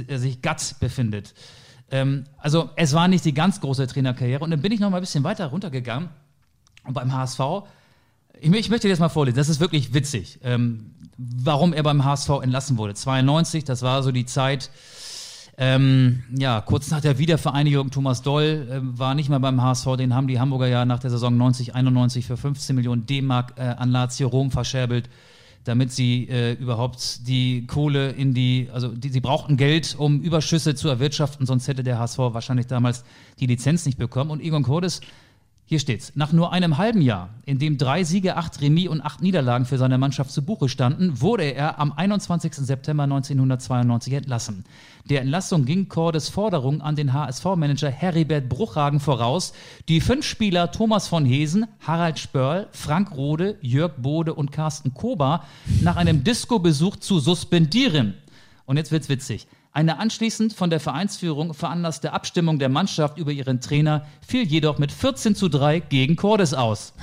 [0.07, 1.33] äh, sich Gatt befindet.
[1.91, 4.43] Ähm, also es war nicht die ganz große Trainerkarriere.
[4.43, 6.09] Und dann bin ich noch mal ein bisschen weiter runtergegangen.
[6.85, 7.39] Und beim HSV,
[8.39, 12.03] ich, ich möchte dir das mal vorlesen, das ist wirklich witzig, ähm, warum er beim
[12.03, 12.95] HSV entlassen wurde.
[12.95, 14.69] 92, das war so die Zeit,
[15.57, 20.15] ähm, ja, kurz nach der Wiedervereinigung, Thomas Doll ähm, war nicht mehr beim HSV, den
[20.15, 23.91] haben die Hamburger ja nach der Saison 90, 91 für 15 Millionen D-Mark äh, an
[23.91, 25.09] Lazio Rom verscherbelt,
[25.63, 30.73] damit sie äh, überhaupt die Kohle in die, also die, sie brauchten Geld, um Überschüsse
[30.73, 33.03] zu erwirtschaften, sonst hätte der HSV wahrscheinlich damals
[33.39, 34.31] die Lizenz nicht bekommen.
[34.31, 35.01] Und Egon Cordes
[35.65, 36.11] hier steht's.
[36.15, 39.77] Nach nur einem halben Jahr, in dem drei Siege, acht Remis und acht Niederlagen für
[39.77, 42.53] seine Mannschaft zu Buche standen, wurde er am 21.
[42.53, 44.65] September 1992 entlassen.
[45.09, 49.53] Der Entlassung ging Cordes Forderung an den HSV-Manager Heribert Bruchhagen voraus,
[49.87, 55.45] die fünf Spieler Thomas von Hesen, Harald Spörl, Frank Rode, Jörg Bode und Carsten Kober
[55.81, 58.15] nach einem Disco-Besuch zu suspendieren.
[58.65, 59.47] Und jetzt wird's witzig.
[59.75, 64.91] Eine anschließend von der Vereinsführung veranlasste Abstimmung der Mannschaft über ihren Trainer fiel jedoch mit
[64.91, 66.93] 14 zu 3 gegen Cordes aus,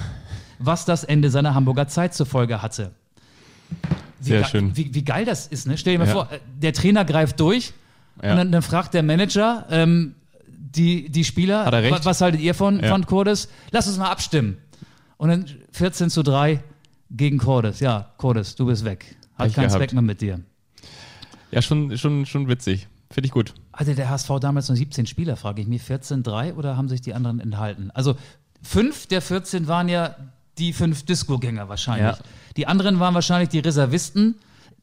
[0.61, 2.93] was das Ende seiner Hamburger Zeit zur Folge hatte.
[4.21, 4.77] Wie Sehr schön.
[4.77, 5.77] Wie, wie geil das ist, ne?
[5.79, 6.13] Stell dir mal Ja.
[6.13, 7.73] vor, äh, der Trainer greift durch
[8.23, 8.33] Ja.
[8.33, 10.15] und dann, dann fragt der Manager ähm,
[10.47, 11.93] die, die Spieler, Hat er recht?
[11.93, 12.91] "Wa- was haltet ihr von, Ja.
[12.91, 13.49] von Cordes?
[13.73, 14.59] Lass uns mal abstimmen.
[15.17, 16.63] Und dann 14 zu 3
[17.11, 17.81] gegen Cordes.
[17.81, 19.17] Ja, Cordes, du bist weg.
[19.37, 19.71] Hat keinen.
[19.71, 20.41] Zweck mehr mit dir.
[21.51, 22.89] Ja, schon, schon, schon witzig.
[23.11, 23.55] Finde ich gut.
[23.73, 25.83] Hatte der HSV damals nur 17 Spieler, frage ich mich.
[25.83, 27.91] 14-3 oder haben sich die anderen enthalten?
[27.93, 28.17] Also
[28.63, 30.15] fünf der 14 waren ja
[30.59, 32.17] die fünf Disco-Gänger wahrscheinlich.
[32.17, 32.25] Ja.
[32.57, 34.37] Die anderen waren wahrscheinlich die Reservisten.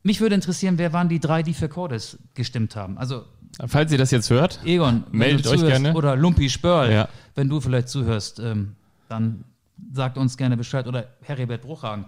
[0.04, 2.98] Mich würde interessieren, wer waren die drei, die für Cordes gestimmt haben?
[2.98, 3.24] Also
[3.66, 5.94] Falls ihr das jetzt hört, Egon, Meldet euch gerne.
[5.96, 7.10] Oder Lumpi Spörl, Ja.
[7.34, 8.76] wenn du vielleicht zuhörst, ähm,
[9.10, 9.46] dann
[9.94, 10.86] sagt uns gerne Bescheid.
[10.86, 12.06] Oder Heribert Bruchhagen,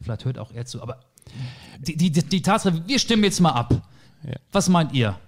[0.00, 0.82] vielleicht hört auch er zu.
[0.82, 1.00] Aber
[1.80, 3.82] die, die, die, die Tatsache, wir stimmen jetzt mal ab.
[4.22, 4.34] Ja.
[4.52, 5.18] Was meint ihr?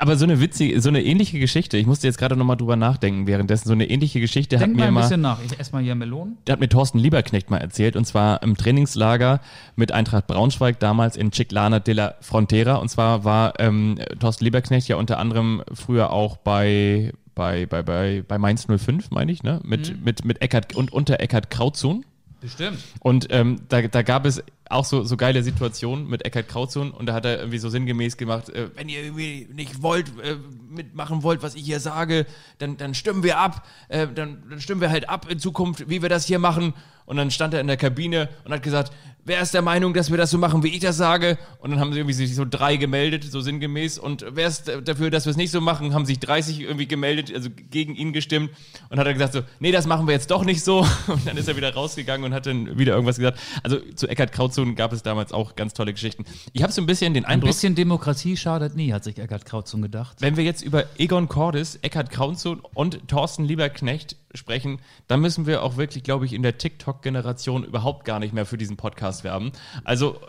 [0.00, 3.28] aber so eine witzige, so eine ähnliche Geschichte, ich musste jetzt gerade nochmal drüber nachdenken
[3.28, 5.38] währenddessen, so eine ähnliche Geschichte hat Denk mal mir ein mal, bisschen nach.
[5.44, 6.36] Ich esse mal hier Melonen.
[6.48, 9.40] hat mir Thorsten Lieberknecht mal erzählt, und zwar im Trainingslager
[9.76, 12.76] mit Eintracht Braunschweig damals in Chiclana de la Frontera.
[12.76, 18.24] Und zwar war ähm, Thorsten Lieberknecht ja unter anderem früher auch bei bei, bei, bei,
[18.26, 19.60] bei Mainz 05, meine ich, ne?
[19.64, 22.04] Mit, mit, mit Eckart und unter Eckart Krautzun.
[22.40, 22.78] Bestimmt.
[23.00, 27.06] Und ähm, da, da gab es auch so, so geile Situationen mit Eckhard Krautzun und
[27.06, 30.36] da hat er irgendwie so sinngemäß gemacht, äh, wenn ihr irgendwie nicht wollt, äh,
[30.70, 32.26] mitmachen wollt, was ich hier sage,
[32.58, 36.02] dann, dann stimmen wir ab, äh, dann, dann stimmen wir halt ab in Zukunft, wie
[36.02, 36.74] wir das hier machen.
[37.04, 38.92] Und dann stand er in der Kabine und hat gesagt,
[39.24, 41.38] wer ist der Meinung, dass wir das so machen, wie ich das sage?
[41.58, 43.98] Und dann haben sie irgendwie sich so drei gemeldet, so sinngemäß.
[43.98, 45.94] Und wer ist dafür, dass wir es nicht so machen?
[45.94, 48.50] Haben sich 30 irgendwie gemeldet, also gegen ihn gestimmt.
[48.88, 50.80] Und hat er gesagt so, nee, das machen wir jetzt doch nicht so.
[51.06, 53.38] Und dann ist er wieder rausgegangen und hat dann wieder irgendwas gesagt.
[53.62, 56.24] Also zu Eckhard Krautzun gab es damals auch ganz tolle Geschichten.
[56.52, 59.44] Ich habe so ein bisschen den Ein Eindruck, bisschen Demokratie schadet nie, hat sich Eckart
[59.44, 60.16] Krautzung gedacht.
[60.20, 65.62] wenn wir jetzt über Egon Cordes, Eckhard Krautzun und Thorsten Lieberknecht sprechen, dann müssen wir
[65.62, 69.52] auch wirklich, glaube ich, in der TikTok-Generation überhaupt gar nicht mehr für diesen Podcast werben.
[69.84, 70.20] Also,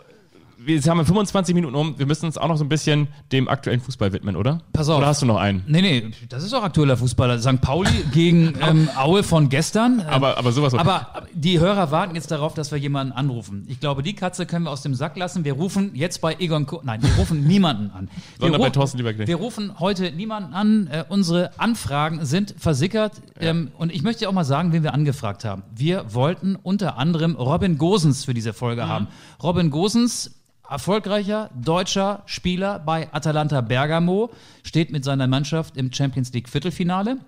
[0.66, 3.48] jetzt haben wir 25 Minuten um, wir müssen uns auch noch so ein bisschen dem
[3.48, 4.60] aktuellen Fußball widmen, oder?
[4.72, 4.98] Pass auf.
[4.98, 5.64] Oder hast du noch einen?
[5.66, 7.38] Nee, nee, das ist auch aktueller Fußballer.
[7.38, 7.60] St.
[7.60, 10.00] Pauli gegen ähm, Aue von gestern.
[10.00, 10.74] Ähm, Aber, aber sowas.
[10.74, 13.64] Aber die Hörer warten jetzt darauf, dass wir jemanden anrufen.
[13.68, 15.44] Ich glaube, die Katze können wir aus dem Sack lassen.
[15.44, 18.08] Wir rufen jetzt bei Egon Ko Nein, wir rufen niemanden an.
[18.38, 19.28] Wir, Sondern bei Thorsten Lieberknecht.
[19.28, 20.86] wir rufen heute niemanden an.
[20.88, 23.12] Äh, unsere Anfragen sind versickert.
[23.40, 25.62] Ähm, und ich möchte auch mal sagen, wen wir angefragt haben.
[25.74, 29.08] Wir wollten unter anderem Robin Gosens für diese Folge haben.
[29.42, 30.32] Robin Gosens,
[30.72, 34.30] erfolgreicher deutscher Spieler bei Atalanta Bergamo,
[34.62, 37.18] steht mit seiner Mannschaft im Champions League Viertelfinale.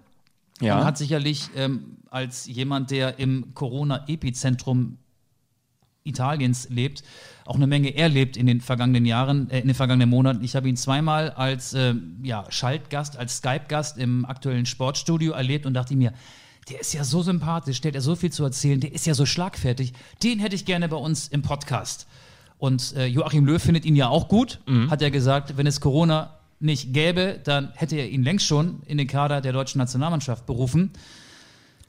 [0.60, 0.76] ja.
[0.76, 4.98] Man hat sicherlich ähm, als jemand, der im Corona-Epizentrum
[6.04, 7.02] Italiens lebt,
[7.46, 10.42] auch eine Menge erlebt in den vergangenen Jahren, äh, in den vergangenen Monaten.
[10.42, 15.74] Ich habe ihn zweimal als ähm, ja, Schaltgast, als Skype-Gast im aktuellen Sportstudio erlebt und
[15.74, 16.12] dachte mir,
[16.70, 19.14] der ist ja so sympathisch, der hat ja so viel zu erzählen, der ist ja
[19.14, 19.92] so schlagfertig.
[20.22, 22.06] Den hätte ich gerne bei uns im Podcast.
[22.64, 26.30] Und äh, Joachim Löw findet ihn ja auch gut, hat er gesagt, wenn es Corona
[26.60, 30.90] nicht gäbe, dann hätte er ihn längst schon in den Kader der deutschen Nationalmannschaft berufen.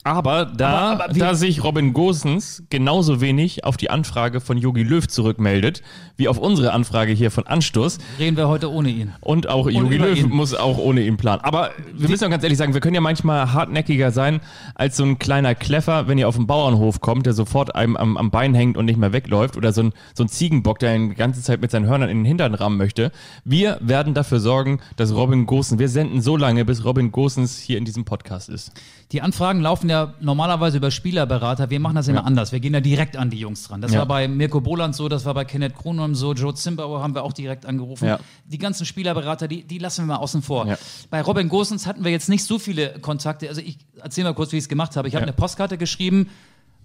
[0.06, 4.84] Aber da, Aber- aber da sich Robin Gosens genauso wenig auf die Anfrage von Yogi
[4.84, 5.82] Löw zurückmeldet,
[6.16, 9.14] wie auf unsere Anfrage hier von Anstoß, Reden wir heute ohne ihn.
[9.22, 10.30] Und auch Jogi über Löw ihn.
[10.30, 11.42] muss auch ohne ihn planen.
[11.44, 14.42] Aber wir müssen auch ganz ehrlich sagen, wir können ja manchmal hartnäckiger sein
[14.76, 18.16] als so ein kleiner Kleffer, wenn ihr auf den Bauernhof kommt, der sofort einem am,
[18.16, 19.58] am Bein hängt und nicht mehr wegläuft.
[19.58, 22.26] Oder so ein, so ein Ziegenbock, der die ganze Zeit mit seinen Hörnern in den
[22.26, 23.12] Hintern rammen möchte.
[23.44, 27.80] Wir werden dafür sorgen, dass Robin Gosens, wir senden so lange, bis Robin Gosens hier
[27.80, 28.72] in diesem Podcast ist.
[29.16, 31.70] Die Anfragen laufen ja normalerweise über Spielerberater.
[31.70, 32.52] Wir machen das immer anders.
[32.52, 33.80] Wir gehen ja direkt an die Jungs dran.
[33.80, 34.00] Das Ja.
[34.00, 37.24] war bei Mirko Boland so, das war bei Kenneth Kronholm so, Joe Zimbauer haben wir
[37.24, 38.08] auch direkt angerufen.
[38.10, 38.20] Ja.
[38.44, 40.68] Die ganzen Spielerberater, die, die lassen wir mal außen vor.
[40.68, 40.78] Ja.
[41.10, 43.48] Bei Robin Gosens hatten wir jetzt nicht so viele Kontakte.
[43.48, 45.08] Also ich erzähle mal kurz, wie ich es gemacht habe.
[45.08, 45.28] Ich habe Ja.
[45.28, 46.28] eine Postkarte geschrieben,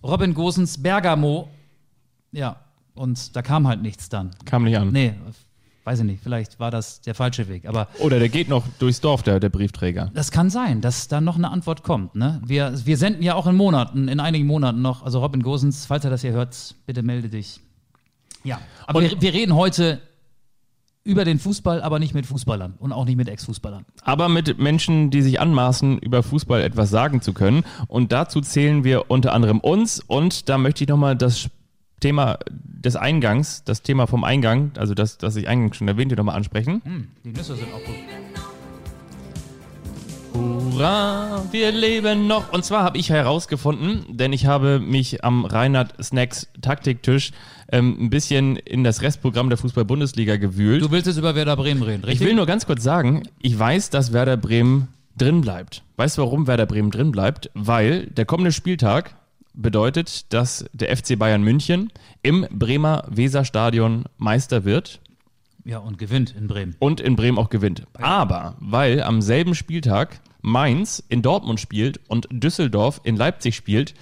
[0.04, 1.48] Robin Gosens Bergamo.
[2.30, 2.60] Ja,
[2.94, 4.30] und da kam halt nichts dann.
[4.44, 4.92] Kam nicht an.
[4.92, 5.14] Nee,
[5.84, 7.66] weiß ich nicht, vielleicht war das der falsche Weg.
[7.66, 10.10] Aber Oder der geht noch durchs Dorf, der, der Briefträger.
[10.14, 12.14] das kann sein, dass da noch eine Antwort kommt.
[12.14, 12.40] Ne?
[12.44, 15.02] Wir, wir senden ja auch in Monaten, in einigen Monaten noch.
[15.02, 17.60] Also Robin Gosens, falls er das hier hört, bitte melde dich.
[18.44, 20.00] Ja, aber wir, wir reden heute
[21.02, 23.86] über den Fußball, aber nicht mit Fußballern und auch nicht mit Ex-Fußballern.
[24.02, 27.64] aber mit Menschen, die sich anmaßen, über Fußball etwas sagen zu können.
[27.88, 30.00] Und dazu zählen wir unter anderem uns.
[30.00, 31.48] Und da möchte ich nochmal das
[32.00, 36.36] Thema des Eingangs, das Thema vom Eingang, also das, das ich eingangs schon erwähnte, nochmal
[36.36, 37.08] ansprechen.
[37.24, 37.94] Die Nüsse sind auch gut.
[40.32, 42.52] Hurra, wir leben noch.
[42.52, 47.32] Und zwar habe ich herausgefunden, denn ich habe mich am Reinhard Snacks Taktiktisch
[47.72, 50.82] ähm, ein bisschen in das Restprogramm der Fußball-Bundesliga gewühlt.
[50.82, 52.28] Du willst jetzt über Werder Bremen reden, Ich richtig?
[52.28, 55.82] will nur ganz kurz sagen, ich weiß, dass Werder Bremen drin bleibt.
[55.96, 57.50] Weißt du, warum Werder Bremen drin bleibt?
[57.54, 59.14] Weil der kommende Spieltag
[59.54, 65.00] bedeutet, dass der FC Bayern München im Bremer Weserstadion Meister wird
[65.64, 66.76] ja, und gewinnt in Bremen.
[66.78, 67.86] und in Bremen auch gewinnt.
[67.94, 73.94] Aber weil am selben Spieltag Mainz in Dortmund spielt und Düsseldorf in Leipzig spielt,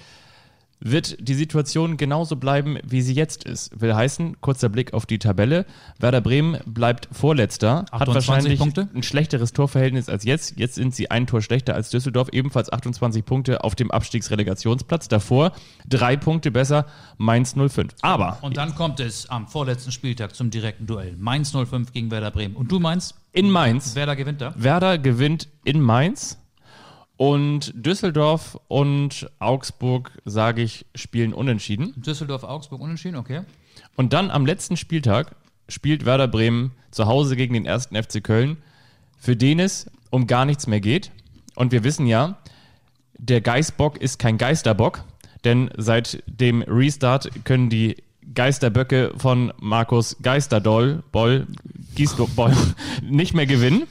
[0.79, 3.79] wird die Situation genauso bleiben, wie sie jetzt ist.
[3.79, 5.65] Will heißen, kurzer Blick auf die Tabelle.
[5.99, 8.89] Werder Bremen bleibt Vorletzter, hat 28 wahrscheinlich Punkte.
[8.93, 10.57] ein schlechteres Torverhältnis als jetzt.
[10.57, 15.07] Jetzt sind sie ein Tor schlechter als Düsseldorf, ebenfalls 28 Punkte auf dem Abstiegsrelegationsplatz.
[15.07, 15.51] Davor
[15.87, 16.85] drei Punkte besser,
[17.17, 17.93] Mainz 05.
[18.01, 21.15] Aber Und dann kommt es am vorletzten Spieltag zum direkten Duell.
[21.17, 22.55] Mainz 05 gegen Werder Bremen.
[22.55, 24.53] Und du meinst, in Mainz Werder gewinnt da?
[24.57, 26.37] Werder gewinnt in Mainz
[27.19, 31.93] und Düsseldorf und Augsburg, sage ich, spielen unentschieden.
[31.97, 33.41] Düsseldorf, Augsburg unentschieden, okay.
[33.97, 35.35] Und dann am letzten Spieltag
[35.67, 38.55] spielt Werder Bremen zu Hause gegen den ersten FC Köln,
[39.17, 41.11] für den es um gar nichts mehr geht.
[41.55, 42.37] Und wir wissen ja,
[43.17, 45.03] der Geißbock ist kein Geisterbock,
[45.43, 47.97] denn seit dem Restart können die
[48.33, 51.47] Geisterböcke von Markus Geisterdoll, Boll,
[51.95, 53.83] Gießbeuren nicht mehr gewinnen.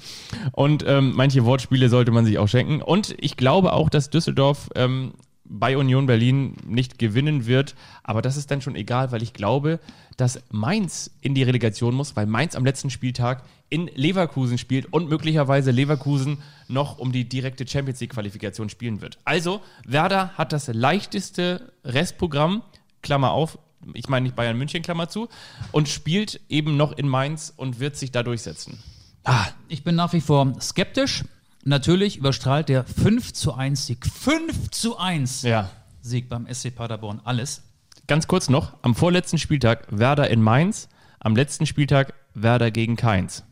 [0.52, 2.82] Und ähm, manche Wortspiele sollte man sich auch schenken.
[2.82, 5.12] Und ich glaube auch, dass Düsseldorf ähm,
[5.48, 7.74] bei Union Berlin nicht gewinnen wird.
[8.02, 9.80] Aber das ist dann schon egal, weil ich glaube,
[10.16, 15.08] dass Mainz in die Relegation muss, weil Mainz am letzten Spieltag in Leverkusen spielt und
[15.08, 19.18] möglicherweise Leverkusen noch um die direkte Champions League Qualifikation spielen wird.
[19.24, 22.62] Also, Werder hat das leichteste Restprogramm,
[23.02, 23.58] Klammer auf,
[23.94, 25.28] ich meine nicht Bayern München, Klammer zu,
[25.72, 28.78] und spielt eben noch in Mainz und wird sich da durchsetzen.
[29.24, 31.24] Ah, ich bin nach wie vor skeptisch.
[31.64, 34.06] Natürlich überstrahlt der 5 zu 1 Sieg.
[34.06, 35.70] 5 zu 1 Ja.
[36.00, 37.20] Sieg beim SC Paderborn.
[37.24, 37.62] Alles.
[38.06, 40.88] Ganz kurz noch, am vorletzten Spieltag Werder in Mainz,
[41.20, 43.44] am letzten Spieltag Werder gegen Keins.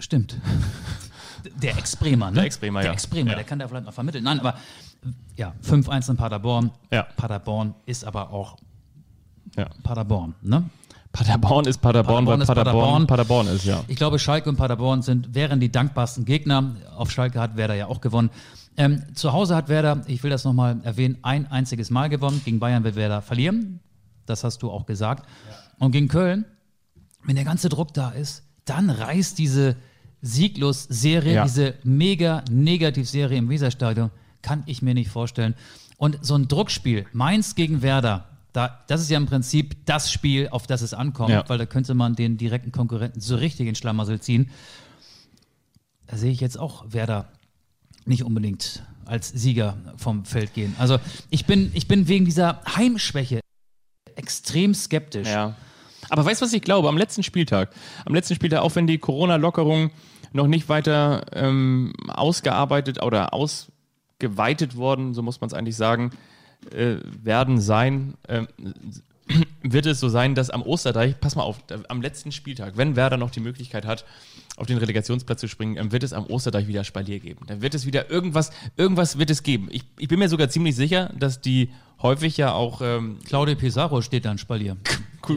[0.00, 0.38] Stimmt.
[1.62, 2.36] Der Ex-Bremer, ne?
[2.36, 2.92] Der Ex-Bremer, Der ja.
[2.94, 3.36] Ex-Bremer, Ja.
[3.36, 4.24] der kann da vielleicht noch vermitteln.
[4.24, 4.58] Nein, aber
[5.36, 6.70] ja, 5-1 in Paderborn.
[6.90, 7.02] Ja.
[7.02, 8.56] Paderborn ist aber auch
[9.56, 9.68] Ja.
[9.82, 10.64] Paderborn, ne?
[11.12, 13.06] Paderborn ist Paderborn, Paderborn weil ist Paderborn, Paderborn.
[13.06, 13.84] Paderborn ist, ja.
[13.86, 16.74] Ich glaube, Schalke und Paderborn sind, wären die dankbarsten Gegner.
[16.96, 18.30] Auf Schalke hat Werder ja auch gewonnen.
[18.76, 22.40] Ähm, zu Hause hat Werder, ich will das nochmal erwähnen, ein einziges Mal gewonnen.
[22.44, 23.78] Gegen Bayern wird Werder verlieren.
[24.26, 25.28] Das hast du auch gesagt.
[25.78, 26.46] Und gegen Köln,
[27.22, 29.76] wenn der ganze Druck da ist, dann reißt diese
[30.22, 31.42] Sieglos-Serie, Ja.
[31.44, 34.10] diese mega Negativ-Serie im Weserstadion,
[34.42, 35.54] kann ich mir nicht vorstellen.
[35.96, 40.48] Und so ein Druckspiel, Mainz gegen Werder, da, das ist ja im Prinzip das Spiel,
[40.48, 41.44] auf das es ankommt, Ja.
[41.48, 44.48] weil da könnte man den direkten Konkurrenten so richtig in Schlamassel ziehen.
[46.06, 47.28] Da sehe ich jetzt auch Werder
[48.06, 50.74] nicht unbedingt als Sieger vom Feld gehen.
[50.78, 50.98] Also
[51.30, 53.40] ich bin, ich bin wegen dieser Heimschwäche
[54.14, 55.28] extrem skeptisch.
[55.28, 55.56] Ja.
[56.10, 56.88] Aber weißt du, was ich glaube?
[56.88, 57.70] Am letzten Spieltag,
[58.04, 59.90] am letzten Spieltag, auch wenn die Corona-Lockerungen
[60.32, 66.10] noch nicht weiter ähm, ausgearbeitet oder ausgeweitet worden, so muss man es eigentlich sagen,
[66.72, 68.48] äh, werden sein, ähm,
[69.62, 72.94] wird es so sein, dass am Osterdeich, pass mal auf, da- am letzten Spieltag, wenn
[72.94, 74.04] Werder noch die Möglichkeit hat,
[74.56, 77.44] auf den Relegationsplatz zu springen, wird es am Osterdeich wieder Spalier geben.
[77.46, 79.68] Dann wird es wieder irgendwas, irgendwas wird es geben.
[79.72, 81.70] Ich, ich bin mir sogar ziemlich sicher, dass die
[82.02, 84.76] häufig ja auch ähm, Claudio Pizarro steht dann Spalier.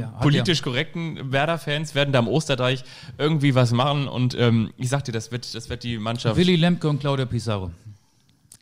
[0.02, 2.84] Ja, politisch korrekten Werder-Fans werden da am Osterdeich
[3.18, 6.36] irgendwie was machen und ähm, ich sag dir, das wird, das wird die Mannschaft.
[6.36, 7.72] Willy Lemke und Claudio Pizarro.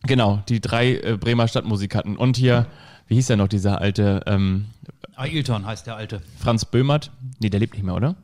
[0.08, 2.18] Genau, die drei äh, Bremer Stadtmusikanten.
[2.18, 2.68] Und hier,
[3.08, 4.66] wie hieß der noch, dieser alte ähm,
[5.16, 6.22] Ailton heißt der Alte.
[6.38, 7.12] Franz Böhmert?
[7.40, 8.16] Nee, der lebt nicht mehr, oder?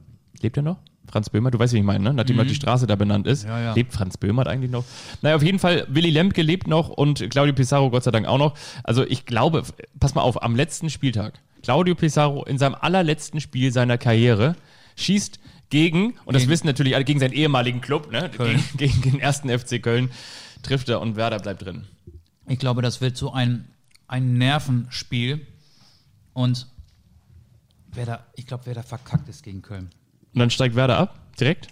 [0.42, 0.78] Lebt er noch?
[1.10, 2.14] Franz Böhmert, du weißt, wie ich meine, ne?
[2.14, 3.44] Nachdem halt die Straße da benannt ist.
[3.44, 3.50] Mhm.
[3.50, 3.74] Ja, ja.
[3.74, 4.86] Lebt Franz Böhmert eigentlich noch?
[5.22, 8.38] Naja, auf jeden Fall, Willy Lemke lebt noch und Claudio Pizarro Gott sei Dank auch
[8.38, 8.54] noch.
[8.84, 9.64] Also ich glaube,
[10.00, 14.56] pass mal auf, am letzten Spieltag, Claudio Pizarro in seinem allerletzten Spiel seiner Karriere
[14.96, 15.40] schießt
[15.70, 18.30] gegen, und das Gegen- wissen natürlich alle, gegen seinen ehemaligen Club, ne?
[18.38, 20.10] Gegen, gegen den ersten FC Köln
[20.62, 21.86] trifft er und Werder bleibt drin.
[22.48, 23.68] Ich glaube, das wird so ein,
[24.08, 25.46] ein Nervenspiel.
[26.34, 26.68] Und
[27.94, 29.90] wer da, ich glaube, wer da verkackt ist gegen Köln.
[30.34, 31.68] Und dann steigt Werder ab, direkt.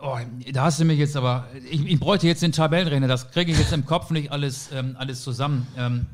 [0.00, 0.16] Oh,
[0.52, 1.48] da hast du mich jetzt aber.
[1.70, 4.96] Ich, ich bräuchte jetzt den Tabellenrechner, das kriege ich jetzt im Kopf nicht alles, ähm,
[4.98, 5.66] alles zusammen.
[5.76, 6.06] Ähm,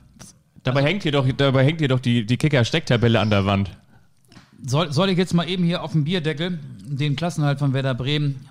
[0.66, 3.70] Dabei hängt hier doch, dabei hängt hier doch die, die Kicker-Stecktabelle an der Wand.
[4.66, 8.48] soll, soll ich jetzt mal eben hier auf dem Bierdeckel den Klassenhalt von Werder Bremen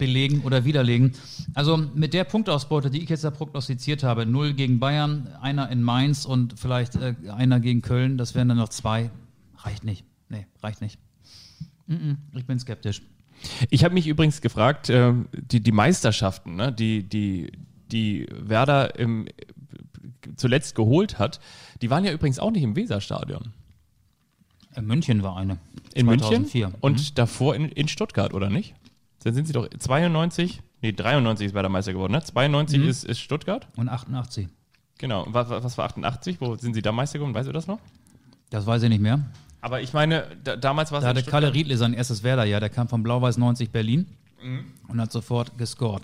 [0.00, 1.12] belegen oder widerlegen?
[1.54, 5.84] Also mit der Punktausbeute, die ich jetzt da prognostiziert habe, null gegen Bayern, einer in
[5.84, 9.10] Mainz und vielleicht äh, einer gegen Köln, das wären dann noch zwei.
[9.58, 10.04] Reicht nicht.
[10.28, 10.98] Nee, reicht nicht.
[11.86, 13.02] Mm -mm, ich bin skeptisch.
[13.68, 17.52] Ich habe mich übrigens gefragt, äh, die, die Meisterschaften, ne, die, die,
[17.92, 19.28] die Werder im,
[20.36, 21.40] zuletzt geholt hat,
[21.82, 23.52] die waren ja übrigens auch nicht im Weserstadion.
[24.76, 25.58] In München war eine.
[25.94, 26.66] In 2004.
[26.66, 28.74] München und davor in, in Stuttgart, oder nicht?
[29.24, 32.22] Dann sind sie doch 92, nee, 93 ist Werder Meister geworden, ne?
[32.22, 33.66] 92 ist, ist Stuttgart.
[33.76, 34.48] Und 88.
[34.98, 35.26] Genau.
[35.28, 36.40] Was, was war 88?
[36.40, 37.34] Wo sind sie da Meister geworden?
[37.34, 37.78] Weißt du das noch?
[38.50, 39.20] Das weiß ich nicht mehr.
[39.62, 41.22] Aber ich meine, da, damals war es Da hatte.
[41.22, 42.60] Kalle Riedle sein erstes Werder-Jahr.
[42.60, 44.06] Der kam von Blau-Weiß 90 Berlin
[44.42, 44.64] Mhm.
[44.88, 46.02] und hat sofort gescored.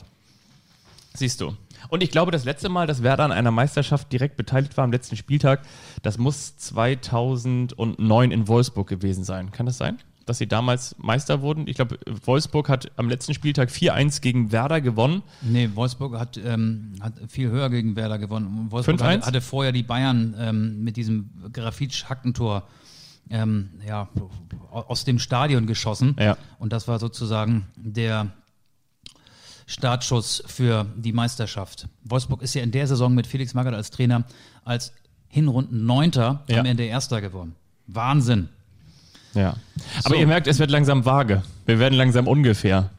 [1.15, 1.57] Siehst du.
[1.89, 4.93] Und ich glaube, das letzte Mal, dass Werder an einer Meisterschaft direkt beteiligt war am
[4.93, 5.63] letzten Spieltag,
[6.03, 9.53] das muss 2009 in Wolfsburg gewesen sein.
[9.53, 9.99] Kann das sein?
[10.27, 11.69] Dass sie damals Meister wurden?
[11.69, 15.23] Ich glaube, Wolfsburg hat am letzten Spieltag 4-1 gegen Werder gewonnen.
[15.41, 18.67] Nee, Wolfsburg hat, ähm, hat viel höher gegen Werder gewonnen.
[18.71, 19.03] Wolfsburg 5-1?
[19.05, 22.65] hatte, hatte vorher die Bayern ähm, mit diesem Grafitsch-Hackentor
[23.31, 24.09] ähm, ja,
[24.71, 26.17] aus dem Stadion geschossen.
[26.19, 26.37] Ja.
[26.59, 28.33] Und das war sozusagen der
[29.67, 31.89] Startschuss für die Meisterschaft.
[32.05, 34.25] Wolfsburg ist ja in der Saison mit Felix Magath als Trainer
[34.65, 34.93] als
[35.29, 36.61] Hinrunden Neunter Ja.
[36.61, 37.55] am Ende Erster geworden.
[37.87, 38.49] Wahnsinn.
[39.37, 39.55] Ja.
[40.05, 40.21] Aber So.
[40.21, 41.43] ihr merkt, es wird langsam vage.
[41.67, 42.91] Wir werden langsam ungefähr.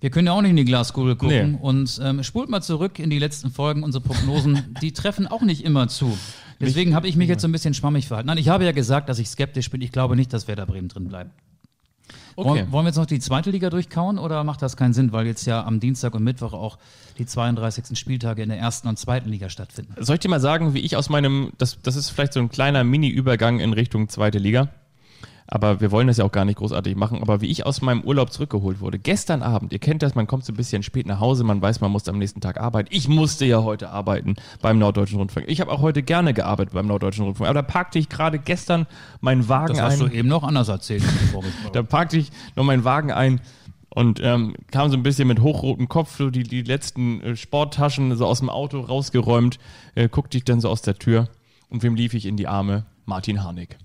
[0.00, 1.58] Wir können ja auch nicht in die Glaskugel gucken Nee.
[1.60, 3.84] und ähm, spult mal zurück in die letzten Folgen.
[3.84, 6.18] Unsere Prognosen, die treffen auch nicht immer zu.
[6.60, 8.26] Deswegen habe ich mich jetzt so ein bisschen schwammig verhalten.
[8.28, 9.80] Nein, ich habe ja gesagt, dass ich skeptisch bin.
[9.80, 11.30] Ich glaube nicht, dass Werder Bremen drin bleibt.
[12.34, 12.48] Okay.
[12.48, 15.26] Wollen, wollen wir jetzt noch die zweite Liga durchkauen oder macht das keinen Sinn, weil
[15.26, 16.78] jetzt ja am Dienstag und Mittwoch auch
[17.18, 17.98] die 32.
[17.98, 19.94] Spieltage in der ersten und zweiten Liga stattfinden?
[20.00, 22.48] Soll ich dir mal sagen, wie ich aus meinem, das, das ist vielleicht so ein
[22.48, 24.68] kleiner Mini-Übergang in Richtung zweite Liga.
[25.54, 27.20] Aber wir wollen das ja auch gar nicht großartig machen.
[27.20, 30.46] Aber wie ich aus meinem Urlaub zurückgeholt wurde, gestern Abend, ihr kennt das, man kommt
[30.46, 32.88] so ein bisschen spät nach Hause, man weiß, man muss am nächsten Tag arbeiten.
[32.90, 35.44] Ich musste ja heute arbeiten beim Norddeutschen Rundfunk.
[35.50, 37.50] Ich habe auch heute gerne gearbeitet beim Norddeutschen Rundfunk.
[37.50, 38.86] Aber da parkte ich gerade gestern
[39.20, 40.08] meinen Wagen Das hast ein.
[40.08, 41.02] du eben noch anders erzählt.
[41.74, 43.42] Da parkte ich noch meinen Wagen ein
[43.90, 48.16] und ähm, kam so ein bisschen mit hochrotem Kopf, so die, die letzten äh, Sporttaschen
[48.16, 49.58] so aus dem Auto rausgeräumt,
[49.96, 51.28] äh, guckte ich dann so aus der Tür
[51.68, 52.86] und wem lief ich in die Arme?
[53.04, 53.76] Martin Harnik.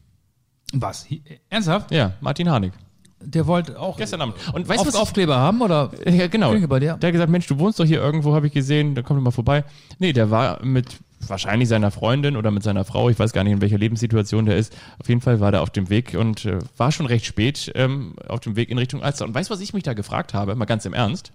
[0.73, 1.07] Was?
[1.49, 1.91] Ernsthaft?
[1.91, 2.73] Ja, Martin Harnik.
[3.19, 4.35] Der wollte auch Gestern Abend.
[4.53, 5.91] Und weißt du, was Aufkleber haben oder?
[6.05, 6.53] Ja, genau.
[6.67, 6.97] Bei dir.
[6.97, 9.23] Der hat gesagt, Mensch, du wohnst doch hier irgendwo, habe ich gesehen, da komm doch
[9.23, 9.63] mal vorbei.
[9.97, 13.53] Nee, der war mit wahrscheinlich seiner Freundin oder mit seiner Frau, ich weiß gar nicht,
[13.53, 14.75] in welcher Lebenssituation der ist.
[14.99, 18.15] Auf jeden Fall war der auf dem Weg und äh, war schon recht spät ähm,
[18.27, 19.25] auf dem Weg in Richtung Alster.
[19.25, 21.31] Und weißt du, was ich mich da gefragt habe, mal ganz im Ernst?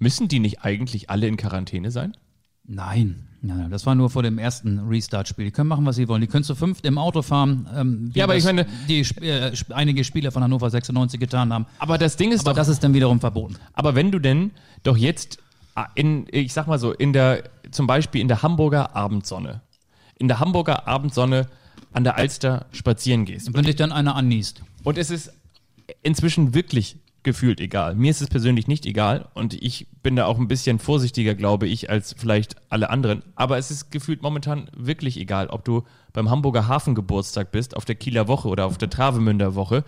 [0.00, 2.16] Müssen die nicht eigentlich alle in Quarantäne sein?
[2.68, 3.24] Nein.
[3.40, 5.44] Nein, das war nur vor dem ersten Restart-Spiel.
[5.46, 6.20] Die können machen, was sie wollen.
[6.20, 7.68] Die können zu fünft im Auto fahren.
[7.74, 11.20] Ähm, wie Ja, aber ich meine- die Sp- äh, Sp- einige Spieler von Hannover 96
[11.20, 11.66] getan haben.
[11.78, 13.54] Aber das Ding ist Aber doch, das ist dann wiederum verboten.
[13.74, 14.50] aber wenn du denn
[14.82, 15.38] doch jetzt
[15.76, 19.60] ah, in, ich sag mal so, in der, zum Beispiel in der Hamburger Abendsonne,
[20.18, 21.46] in der Hamburger Abendsonne
[21.92, 24.62] an der Alster spazieren gehst Wenn dich dann einer anniest.
[24.82, 25.32] Und es ist
[26.02, 26.96] inzwischen wirklich
[27.28, 27.94] gefühlt egal.
[27.94, 31.68] Mir ist es persönlich nicht egal und ich bin da auch ein bisschen vorsichtiger, glaube
[31.68, 33.22] ich, als vielleicht alle anderen.
[33.34, 35.82] Aber es ist gefühlt momentan wirklich egal, ob du
[36.14, 39.84] beim Hamburger Hafengeburtstag bist, auf der Kieler Woche oder auf der Travemünder Woche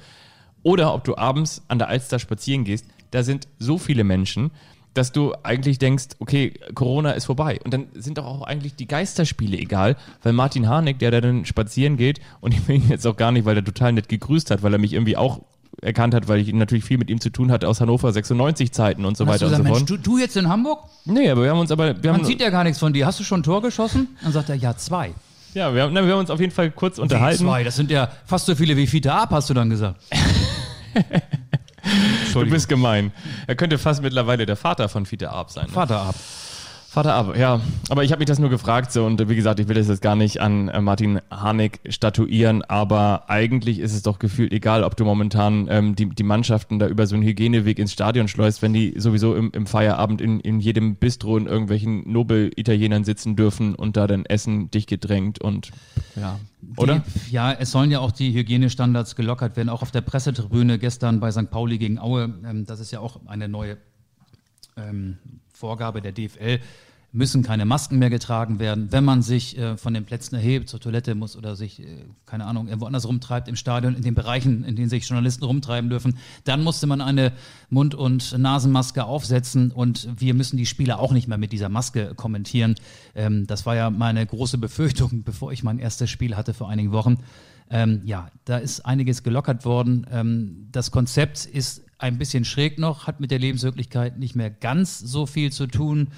[0.63, 2.85] oder ob du abends an der Alster spazieren gehst.
[3.11, 4.51] Da sind so viele Menschen,
[4.93, 7.59] dass du eigentlich denkst, okay, Corona ist vorbei.
[7.65, 11.47] Und dann sind doch auch eigentlich die Geisterspiele egal, weil Martin Harnik, der da dann
[11.47, 14.51] spazieren geht, und ich will ihn jetzt auch gar nicht, weil er total nett gegrüßt
[14.51, 15.41] hat, weil er mich irgendwie auch
[15.83, 19.05] erkannt hat, weil ich natürlich viel mit ihm zu tun hatte aus Hannover 96 Zeiten
[19.05, 20.05] und so Hast weiter du und gesagt, so fort.
[20.07, 20.81] du, du jetzt in Hamburg?
[21.05, 23.07] Nee, aber wir haben uns aber, wir Man haben, sieht ja gar nichts von dir.
[23.07, 24.09] Hast du schon ein Tor geschossen?
[24.23, 25.13] Dann sagt er, ja, zwei.
[25.55, 27.45] ja, wir haben, na, wir haben uns auf jeden Fall kurz unterhalten.
[27.45, 30.01] Zwei, das sind ja fast so viele wie Fiete Ab, hast du dann gesagt.
[32.33, 33.11] Du bist gemein.
[33.47, 35.67] Er könnte fast mittlerweile der Vater von Fiete Arp sein.
[35.67, 35.73] Ne?
[35.73, 36.15] Vater ab.
[36.91, 37.61] Vater ab, ja.
[37.89, 39.87] Aber ich habe mich das nur gefragt so und äh, wie gesagt, ich will das
[39.87, 44.83] jetzt gar nicht an äh, Martin Harnik statuieren, aber eigentlich ist es doch gefühlt egal,
[44.83, 48.61] ob du momentan ähm, die, die Mannschaften da über so einen Hygieneweg ins Stadion schleust,
[48.61, 53.77] wenn die sowieso im, im Feierabend in, in jedem Bistro in irgendwelchen Nobel-Italienern sitzen dürfen
[53.77, 55.71] und da dann essen, dicht gedrängt und
[56.17, 56.41] ja.
[56.77, 57.05] Oder?
[57.07, 59.69] Die, ja, es sollen ja auch die Hygienestandards gelockert werden.
[59.69, 61.53] Auch auf der Pressetribüne gestern bei St.
[61.53, 63.77] Pauli gegen Aue, ähm, das ist ja auch eine neue
[64.77, 65.19] ähm,
[65.61, 66.61] Vorgabe der DFL,
[67.13, 68.93] müssen keine Masken mehr getragen werden.
[68.93, 72.47] Wenn man sich äh, von den Plätzen erhebt, zur Toilette muss oder sich, äh, keine
[72.47, 76.19] Ahnung, irgendwo anders rumtreibt im Stadion, in den Bereichen, in denen sich Journalisten rumtreiben dürfen,
[76.45, 77.33] dann musste man eine
[77.69, 82.15] Mund- und Nasenmaske aufsetzen und wir müssen die Spieler auch nicht mehr mit dieser Maske
[82.15, 82.77] kommentieren.
[83.17, 86.93] Ähm, das war ja meine große Befürchtung, bevor ich mein erstes Spiel hatte vor einigen
[86.93, 87.19] Wochen.
[87.73, 90.07] Ähm, ja, da ist einiges gelockert worden.
[90.11, 94.99] Ähm, das Konzept ist ein bisschen schräg noch, hat mit der Lebenswirklichkeit nicht mehr ganz
[94.99, 96.09] so viel zu tun.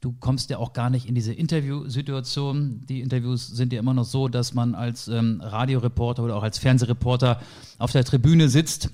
[0.00, 2.82] Du kommst ja auch gar nicht in diese Interviewsituation.
[2.86, 6.58] Die Interviews sind ja immer noch so, dass man als ähm, Radioreporter oder auch als
[6.58, 7.40] Fernsehreporter
[7.78, 8.90] auf der Tribüne sitzt,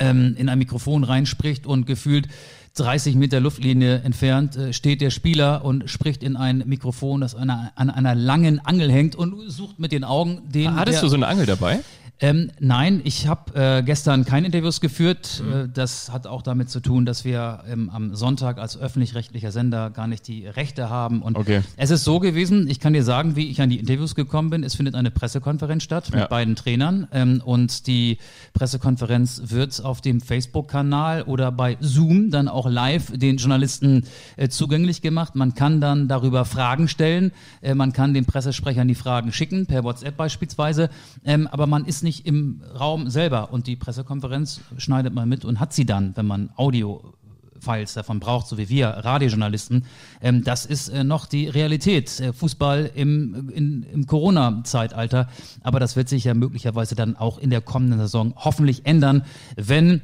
[0.00, 2.28] ähm, in ein Mikrofon reinspricht und gefühlt
[2.74, 7.50] 30 Meter Luftlinie entfernt äh, steht der Spieler und spricht in ein Mikrofon, das an
[7.50, 10.74] einer, an einer langen Angel hängt und sucht mit den Augen den.
[10.74, 11.80] Hattest du so eine Angel dabei?
[12.20, 15.40] Ähm, nein, ich habe äh, gestern keine Interviews geführt.
[15.46, 15.52] Mhm.
[15.52, 19.90] Äh, das hat auch damit zu tun, dass wir ähm, am Sonntag als öffentlich-rechtlicher Sender
[19.90, 21.22] gar nicht die Rechte haben.
[21.22, 21.60] Und Okay.
[21.76, 24.64] es ist so gewesen, ich kann dir sagen, wie ich an die Interviews gekommen bin.
[24.64, 26.26] Es findet eine Pressekonferenz statt mit Ja.
[26.26, 27.06] beiden Trainern.
[27.12, 28.18] Ähm, und die
[28.52, 34.04] Pressekonferenz wird auf dem Facebook-Kanal oder bei Zoom dann auch live den Journalisten
[34.36, 35.36] äh, zugänglich gemacht.
[35.36, 37.30] Man kann dann darüber Fragen stellen.
[37.60, 40.90] Äh, man kann den Pressesprechern die Fragen schicken, per WhatsApp beispielsweise.
[41.24, 43.52] Ähm, aber man ist nicht im Raum selber.
[43.52, 47.14] Und die Pressekonferenz schneidet man mit und hat sie dann, wenn man Audio
[47.60, 49.84] Files davon braucht, so wie wir Radiojournalisten.
[50.20, 52.20] Ähm, das ist äh, noch die Realität.
[52.20, 55.28] Äh, Fußball im, im Corona-Zeitalter.
[55.62, 59.24] Aber das wird sich ja möglicherweise dann auch in der kommenden Saison hoffentlich ändern,
[59.56, 60.02] wenn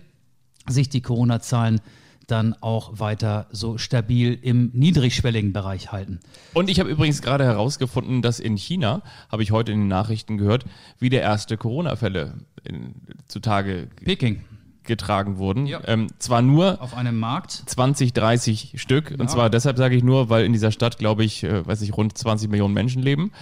[0.68, 1.80] sich die Corona-Zahlen
[2.26, 6.20] dann auch weiter so stabil im niedrigschwelligen Bereich halten.
[6.52, 10.38] Und ich habe übrigens gerade herausgefunden, dass in China, habe ich heute in den Nachrichten
[10.38, 10.64] gehört,
[10.98, 12.34] wieder erste Corona-Fälle
[13.28, 14.44] zutage Peking
[14.84, 15.66] getragen wurden.
[15.66, 15.80] Ja.
[15.86, 17.52] Ähm, zwar nur auf einem Markt.
[17.52, 19.14] 20, 30 Stück.
[19.18, 21.96] Und zwar deshalb sage ich nur, weil in dieser Stadt, glaube ich, äh, weiß ich,
[21.96, 23.32] rund 20 Millionen Menschen leben.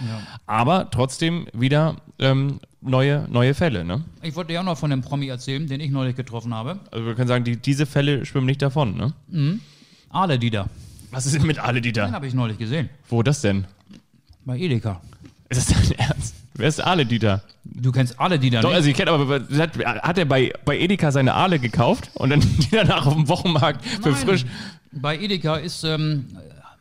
[0.45, 4.03] Aber trotzdem wieder ähm, neue, neue Fälle, ne?
[4.21, 6.79] Ich wollte dir auch noch von dem Promi erzählen, den ich neulich getroffen habe.
[6.91, 9.59] Also wir können sagen, die, diese Fälle schwimmen nicht davon, ne?
[10.09, 10.69] Ale Dieter.
[11.11, 12.89] Was ist denn mit alle, die Den habe ich neulich gesehen.
[13.07, 13.65] Wo das denn?
[14.45, 14.99] Bei Edeka.
[15.49, 16.35] Ist das dein Ernst?
[16.55, 17.43] Wer ist Ale Dieter?
[17.63, 18.77] Du kennst alle Dieter Doch, nicht?
[18.77, 22.39] also ich kenne aber, hat, hat er bei, bei Edeka seine Aale gekauft und dann
[22.59, 24.15] die danach auf dem Wochenmarkt für Nein.
[24.15, 24.45] frisch.
[24.91, 26.25] Bei Edeka ist ähm,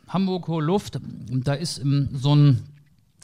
[0.08, 0.98] Hamburg hohe Luft.
[1.30, 2.62] Da ist ähm, so ein,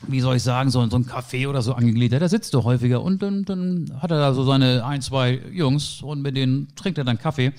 [0.07, 2.23] wie soll ich sagen, so, so ein Café oder so angegliedert.
[2.23, 6.03] Da sitzt er häufiger und dann, dann hat er da so seine ein, zwei Jungs
[6.03, 7.53] und mit denen trinkt er dann Kaffee.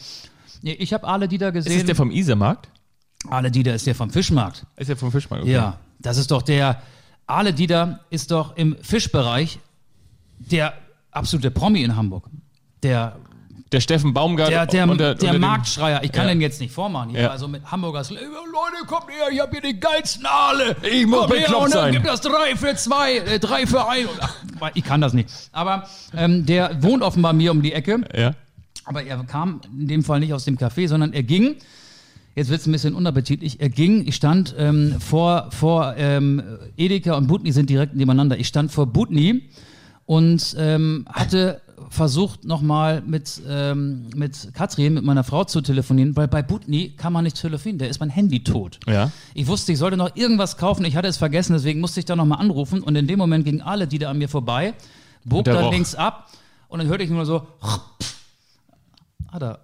[0.62, 1.86] Ich habe alle Dieter Ist das gesehen.
[1.88, 2.70] der vom Isemarkt?
[3.28, 4.66] Ale Dieter ist der vom Fischmarkt.
[4.78, 5.44] Ist der vom Fischmarkt?
[5.44, 5.54] okay.
[5.54, 6.82] Ja, das ist doch der.
[7.28, 9.60] Ale Dieter ist doch im Fischbereich
[10.40, 10.74] der
[11.12, 12.30] absolute Promi in Hamburg.
[12.82, 13.18] Der,
[13.72, 14.50] Der Steffen Baumgart.
[14.50, 16.04] der, der, unter- der unter Marktschreier.
[16.04, 16.34] Ich kann Ja.
[16.34, 17.12] den jetzt nicht vormachen.
[17.12, 17.30] Ja.
[17.30, 18.24] also mit Hamburgers Leute,
[18.88, 20.76] kommt her, ich habe hier die geilsten Aale.
[20.82, 23.88] Ich muss Kommt her bekloppt und dann gibt das drei für zwei, äh, drei für
[23.88, 24.06] ein.
[24.74, 25.30] Ich kann das nicht.
[25.52, 28.02] Aber ähm, der wohnt offenbar mir um die Ecke.
[28.16, 28.34] Ja.
[28.86, 31.58] Aber er kam in dem Fall nicht aus dem Café, sondern er ging.
[32.36, 33.60] Jetzt wird es ein bisschen unappetitlich.
[33.60, 36.42] Er ging, ich stand ähm, vor, vor ähm,
[36.78, 38.38] Edeka und Butni sind direkt nebeneinander.
[38.40, 39.44] Ich stand vor Butni
[40.06, 46.28] und ähm, hatte versucht nochmal mit, ähm, mit Katrin, mit meiner Frau zu telefonieren, weil
[46.28, 48.80] bei Butni kann man nicht telefonieren, der ist mein Handy tot.
[48.88, 49.12] Ja.
[49.34, 52.16] Ich wusste, ich sollte noch irgendwas kaufen, ich hatte es vergessen, deswegen musste ich da
[52.16, 54.74] nochmal anrufen und in dem Moment gingen alle, die da an mir vorbei,
[55.26, 55.72] bog dann roch.
[55.72, 56.30] links ab
[56.68, 57.48] und dann hörte ich nur so,
[59.32, 59.60] hat er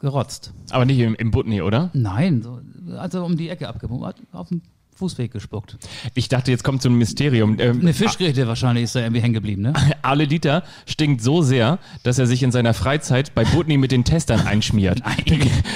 [0.00, 0.52] gerotzt.
[0.70, 1.90] Aber nicht im, im Butni, oder?
[1.92, 2.60] Nein, so,
[2.96, 4.62] also um die Ecke abgebogen, auf dem
[4.98, 5.76] Fußweg gespuckt.
[6.14, 7.56] Ich dachte, jetzt kommt so ein Mysterium.
[7.60, 9.72] Ähm, Eine Fischgerichte wahrscheinlich ist da irgendwie hängen geblieben, ne?
[10.02, 14.04] Ale Dieter stinkt so sehr, dass er sich in seiner Freizeit bei Butni mit den
[14.04, 15.00] Testern einschmiert.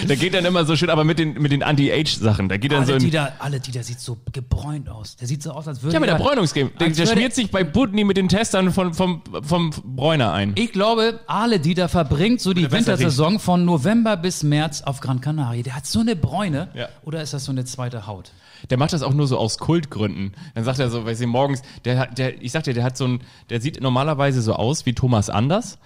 [0.09, 2.49] Da geht dann immer so schön, aber mit den, mit den Anti-Age-Sachen.
[2.49, 5.15] Da geht dann so Alle ein, die, da, alle, die da sieht so gebräunt aus.
[5.17, 6.71] Der sieht so aus, als würde Ja, mit der er- Bräunungscreme.
[6.81, 10.33] Der, als der würde- schmiert sich bei Butni mit den Testern vom, vom, vom Bräuner
[10.33, 10.53] ein.
[10.57, 15.21] Ich glaube, Ale Dieter verbringt so die besser Wintersaison von November bis März auf Gran
[15.21, 15.63] Canaria.
[15.63, 16.69] Der hat so eine Bräune.
[16.75, 16.89] Ja.
[17.05, 18.33] Oder ist das so eine zweite Haut?
[18.71, 20.33] Der macht das auch nur so aus Kultgründen.
[20.55, 23.07] Dann sagt er so, weiß ich, morgens, der, der, ich sag dir, der hat so
[23.07, 25.79] ein, der sieht normalerweise so aus wie Thomas Anders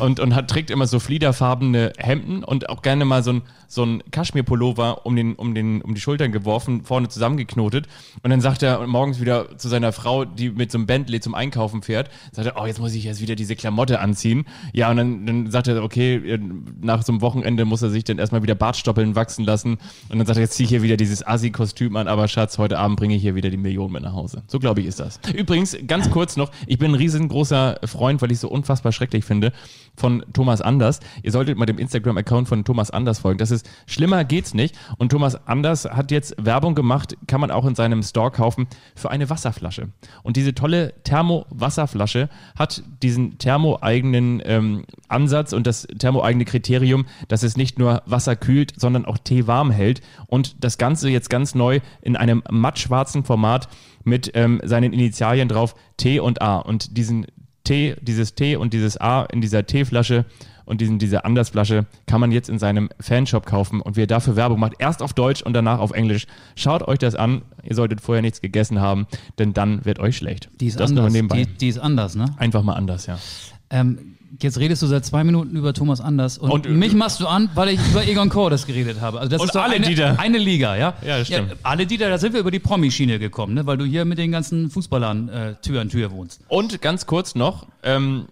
[0.00, 3.86] und, und hat, trägt immer so fliederfarbene Hemden und auch gerne mal so ein, so
[3.86, 7.86] ein Kaschmirpullover um den, um den, um die Schultern geworfen, vorne zusammengeknotet.
[8.22, 11.34] Und dann sagt er morgens wieder zu seiner Frau, die mit so einem Bentley zum
[11.34, 14.44] Einkaufen fährt, sagt er, oh, jetzt muss ich jetzt wieder diese Klamotte anziehen.
[14.74, 16.38] Ja, und dann, dann sagt er, okay,
[16.82, 19.78] nach so einem Wochenende muss er sich dann erstmal wieder Bartstoppeln wachsen lassen.
[20.10, 22.78] Und dann sagt er, jetzt zieh ich hier wieder dieses Assi-Kostüm an, aber Schatz, heute
[22.78, 24.42] Abend bringe ich hier wieder die Millionen mit nach Hause.
[24.48, 25.18] So glaube ich ist das.
[25.34, 29.52] Übrigens, ganz kurz noch, ich bin ein riesengroßer Freund, weil ich so unfassbar schrecklich finde,
[29.96, 31.00] von Thomas Anders.
[31.22, 33.38] Ihr solltet mal dem Instagram-Account von Thomas Anders folgen.
[33.38, 34.76] Das ist schlimmer geht's nicht.
[34.98, 39.10] Und Thomas Anders hat jetzt Werbung gemacht, kann man auch in seinem Store kaufen, für
[39.10, 39.88] eine Wasserflasche.
[40.22, 47.56] Und diese tolle Thermo-Wasserflasche hat diesen thermo-eigenen ähm, Ansatz und das thermo-eigene Kriterium, dass es
[47.56, 50.00] nicht nur Wasser kühlt, sondern auch Tee warm hält.
[50.26, 53.68] Und das Ganze jetzt ganz neu in einem mattschwarzen Format
[54.04, 56.58] mit ähm, seinen Initialien drauf T und A.
[56.58, 57.26] Und diesen
[57.64, 60.24] T, dieses T und dieses A in dieser Teeflasche
[60.64, 64.36] und diesen, diese Andersflasche kann man jetzt in seinem Fanshop kaufen und wie er dafür
[64.36, 66.26] Werbung macht, erst auf Deutsch und danach auf Englisch.
[66.56, 67.42] Schaut euch das an.
[67.62, 69.06] Ihr solltet vorher nichts gegessen haben,
[69.38, 70.48] denn dann wird euch schlecht.
[70.60, 71.12] Die ist das nur anders.
[71.12, 71.44] nebenbei.
[71.44, 72.26] Die, die ist anders, ne?
[72.38, 73.18] Einfach mal anders, ja.
[73.70, 77.26] Ähm, jetzt redest du seit zwei Minuten über Thomas Anders und, Und- mich machst du
[77.26, 79.18] an, weil ich über Egon Kordes geredet habe.
[79.18, 80.18] Also das Und ist doch alle eine, Dieter.
[80.18, 80.94] eine Liga, ja?
[81.06, 81.56] Ja, das stimmt.
[81.62, 83.66] alle Dieter, da sind wir über die Promi-Schiene gekommen, ne?
[83.66, 86.40] weil du hier mit den ganzen Fußballern äh, Tür an Tür wohnst.
[86.48, 88.26] Und ganz kurz noch, ähm,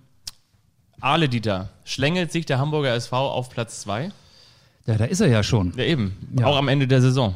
[1.00, 4.10] Ale Dieter, schlängelt sich der Hamburger SV auf Platz 2?
[4.86, 5.72] Ja, da ist er ja schon.
[5.76, 6.16] Ja, eben.
[6.38, 6.46] Ja.
[6.46, 7.34] Auch am Ende der Saison.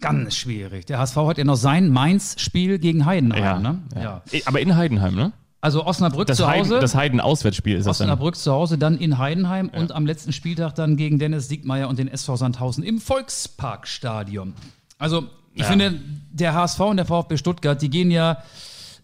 [0.00, 0.84] Ganz schwierig.
[0.86, 3.78] Der HSV hat ja noch sein Mainz-Spiel gegen Heidenheim, ne?
[3.94, 4.22] Ja.
[4.30, 5.32] Eh, Aber in Heidenheim, ne?
[5.62, 6.80] Also Osnabrück Das zu Heiden, Hause.
[6.80, 8.08] das Heiden-Auswärtsspiel ist das dann.
[8.08, 11.98] Osnabrück zu Hause, dann in Heidenheim und am letzten Spieltag dann gegen Dennis Siegmeier und
[11.98, 14.52] den SV Sandhausen im Volksparkstadion.
[14.98, 15.24] Also,
[15.54, 15.68] ich Ja.
[15.68, 15.94] finde,
[16.30, 18.42] der HSV und der VfB Stuttgart, die gehen ja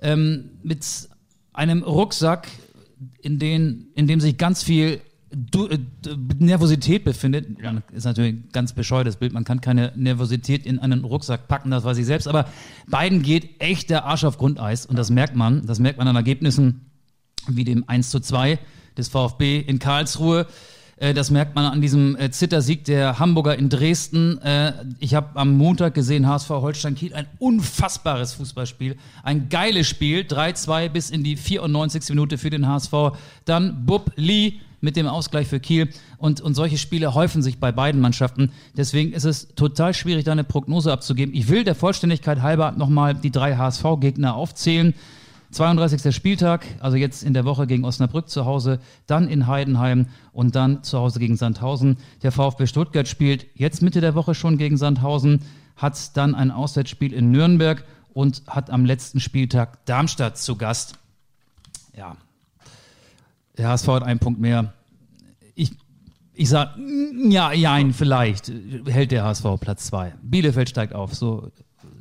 [0.02, 0.84] ähm, mit
[1.54, 2.48] einem Rucksack,
[3.20, 5.00] in, den, in dem sich ganz viel
[5.32, 5.78] du, äh,
[6.38, 7.60] Nervosität befindet.
[7.62, 9.32] Man, ist natürlich ein ganz bescheuertes Bild.
[9.32, 12.28] Man kann keine Nervosität in einen Rucksack packen, das weiß ich selbst.
[12.28, 12.46] Aber
[12.88, 14.86] beiden geht echt der Arsch auf Grundeis.
[14.86, 15.66] Und das merkt man.
[15.66, 16.86] Das merkt man an Ergebnissen
[17.48, 18.58] wie dem 1 zu 2
[18.96, 20.46] des VfB in Karlsruhe.
[21.02, 24.38] Äh, Das merkt man an diesem äh, Zittersieg der Hamburger in Dresden.
[24.38, 28.96] Äh, Ich habe am Montag gesehen, HSV Holstein Kiel, ein unfassbares Fußballspiel.
[29.24, 32.10] Ein geiles Spiel, 3-2 bis in die 94.
[32.10, 32.92] Minute für den HSV.
[33.44, 35.88] Dann Bub Lee mit dem Ausgleich für Kiel.
[36.18, 38.52] Und, und solche Spiele häufen sich bei beiden Mannschaften.
[38.76, 41.34] Deswegen ist es total schwierig, da eine Prognose abzugeben.
[41.34, 44.94] Ich will der Vollständigkeit halber nochmal die drei HSV-Gegner aufzählen.
[45.52, 46.14] 32.
[46.14, 50.82] Spieltag, also jetzt in der Woche gegen Osnabrück zu Hause, dann in Heidenheim und dann
[50.82, 51.98] zu Hause gegen Sandhausen.
[52.22, 55.42] Der VfB Stuttgart spielt jetzt Mitte der Woche schon gegen Sandhausen,
[55.76, 57.84] hat dann ein Auswärtsspiel in Nürnberg
[58.14, 60.94] und hat am letzten Spieltag Darmstadt zu Gast.
[61.96, 62.16] Ja,
[63.58, 64.72] der HSV hat einen Punkt mehr.
[65.54, 65.72] Ich,
[66.32, 68.50] ich sag, mm, ja, ja, vielleicht
[68.86, 70.14] hält der HSV Platz zwei.
[70.22, 71.14] Bielefeld steigt auf.
[71.14, 71.50] So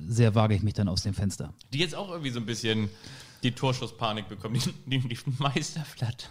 [0.08, 1.54] sehr wage ich mich dann aus dem Fenster.
[1.74, 2.90] Die jetzt auch irgendwie so ein bisschen
[3.44, 4.56] die Torschusspanik bekommen.
[4.86, 6.28] Die, die, die Meisterflatter.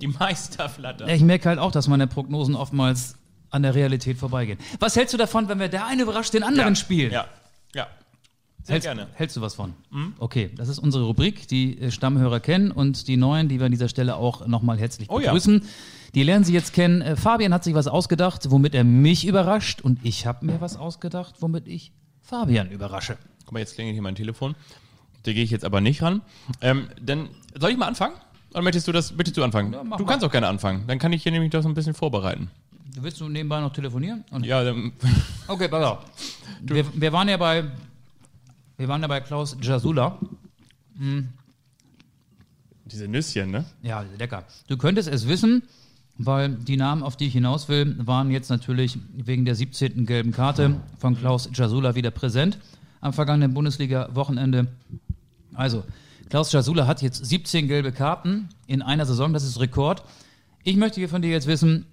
[0.00, 1.06] Die Meisterflatter.
[1.08, 3.16] Ja, ich merke halt auch, dass meine Prognosen oftmals
[3.50, 4.58] an der Realität vorbeigehen.
[4.78, 7.12] Was hältst du davon, wenn wir der eine überrascht den anderen spielen?
[7.12, 7.26] Ja,
[7.74, 7.86] ja.
[8.62, 9.06] Sehr Hältst, gerne.
[9.14, 9.72] hältst du was von?
[10.18, 13.72] Okay, das ist unsere Rubrik, die äh, Stammhörer kennen und die neuen, die wir an
[13.72, 15.26] dieser Stelle auch nochmal herzlich Oh ja.
[15.30, 15.64] begrüßen.
[16.14, 17.00] Die lernen Sie jetzt kennen.
[17.00, 20.76] Äh, Fabian hat sich was ausgedacht, womit er mich überrascht und ich habe mir was
[20.76, 23.16] ausgedacht, womit ich Fabian überrasche.
[23.44, 24.54] Guck mal, jetzt klingelt hier mein Telefon.
[25.22, 26.22] Da gehe ich jetzt aber nicht ran.
[26.60, 28.14] Ähm, dann soll ich mal anfangen?
[28.52, 29.72] Oder möchtest du das, möchtest du anfangen?
[29.72, 30.04] Ja, du mal.
[30.06, 30.84] kannst auch gerne anfangen.
[30.86, 32.50] Dann kann ich hier nämlich das ein bisschen vorbereiten.
[32.96, 34.24] Willst du nebenbei noch telefonieren?
[34.30, 34.92] Und Ja, dann,
[35.46, 35.98] Okay, pass auf.
[36.62, 37.64] Wir, wir waren ja bei,
[38.76, 40.18] wir waren ja bei Klaus Jasula.
[42.86, 43.64] diese Nüsschen, ne?
[43.82, 44.44] Ja, lecker.
[44.68, 45.62] Du könntest es wissen,
[46.18, 50.04] weil die Namen, auf die ich hinaus will, waren jetzt natürlich wegen der 17.
[50.06, 52.58] gelben Karte von Klaus Jasula wieder präsent
[53.00, 54.66] am vergangenen Bundesliga-Wochenende.
[55.54, 55.84] Also,
[56.28, 60.02] Klaus Jasula hat jetzt 17 gelbe Karten in einer Saison, das ist Rekord.
[60.62, 61.86] Ich möchte hier von dir jetzt wissen,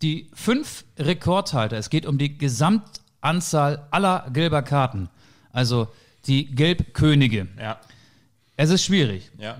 [0.00, 5.08] die fünf Rekordhalter, es geht um die Gesamtanzahl aller gelber Karten,
[5.52, 5.88] also
[6.26, 7.48] die Gelbkönige.
[7.58, 7.80] Ja.
[8.56, 9.30] Es ist schwierig.
[9.38, 9.56] Ja.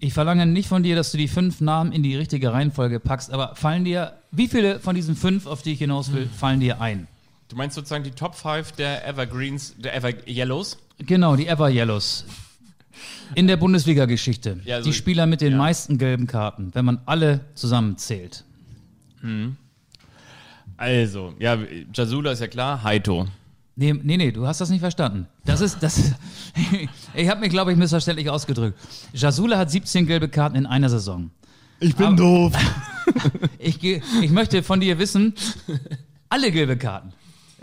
[0.00, 3.32] Ich verlange nicht von dir, dass du die fünf Namen in die richtige Reihenfolge packst,
[3.32, 6.80] aber fallen dir, wie viele von diesen fünf, auf die ich hinaus will, fallen dir
[6.80, 7.08] ein?
[7.48, 10.78] Du meinst sozusagen die Top 5 der Evergreens, der Ever Yellows?
[10.98, 12.24] Genau, die Ever Yellows.
[13.34, 14.60] In der Bundesliga-Geschichte.
[14.64, 15.58] Ja, also- die Spieler mit den ja.
[15.58, 18.44] meisten gelben Karten, wenn man alle zusammenzählt.
[20.76, 21.58] Also, ja,
[21.92, 23.26] Jasula ist ja klar, Haito.
[23.74, 25.28] Nee, nee, nee, du hast das nicht verstanden.
[25.44, 26.12] Das ist, das,
[27.14, 28.78] ich habe mich, glaube ich, missverständlich ausgedrückt.
[29.12, 31.30] Jasula hat 17 gelbe Karten in einer Saison.
[31.80, 32.54] Ich bin doof.
[33.58, 35.32] Ich, ich möchte von dir wissen,
[36.28, 37.14] alle gelbe Karten.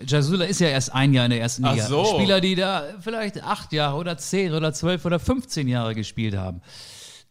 [0.05, 1.87] Jasula ist ja erst ein Jahr in der ersten Ach Liga.
[1.87, 2.05] so.
[2.05, 6.61] Spieler, die da vielleicht acht Jahre oder zehn oder zwölf oder 15 Jahre gespielt haben.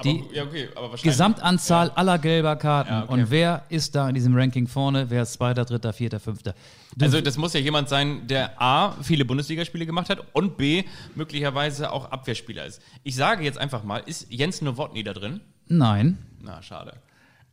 [0.02, 1.02] Die aber, ja, okay, aber wahrscheinlich.
[1.02, 2.90] Gesamtanzahl aller gelber Karten.
[2.90, 3.12] Ja, okay.
[3.12, 5.08] Und wer ist da in diesem Ranking vorne?
[5.08, 6.54] Wer ist Zweiter, Dritter, Vierter, Fünfter?
[6.96, 10.82] Du, Also das muss ja jemand sein, der A, viele Bundesligaspiele gemacht hat und B,
[11.14, 12.82] möglicherweise auch Abwehrspieler ist.
[13.04, 15.40] Ich sage jetzt einfach mal, ist Jens Nowotny da drin?
[15.68, 16.94] nein, Na, schade.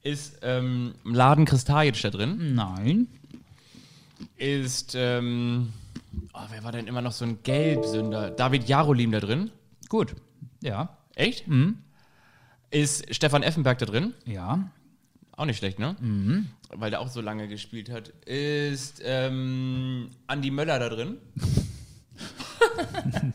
[0.04, 2.56] Ist ähm, Mladen Kristajic da drin?
[2.56, 3.08] nein.
[4.38, 5.74] Ist, ähm,
[6.34, 8.32] oh, wer war denn immer noch so ein Gelbsünder?
[8.32, 9.52] David Jarolim da drin?
[9.90, 10.16] Gut.
[10.62, 11.48] Ja, Echt?
[11.48, 11.78] Mhm.
[12.70, 14.14] Ist Stefan Effenberg da drin?
[14.26, 14.70] ja.
[15.38, 15.96] Auch nicht schlecht, ne?
[16.70, 18.10] Weil der auch so lange gespielt hat.
[18.28, 21.18] Ist ähm, Andi Möller da drin?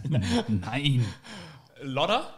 [0.49, 1.05] Nein.
[1.82, 2.32] Lodder?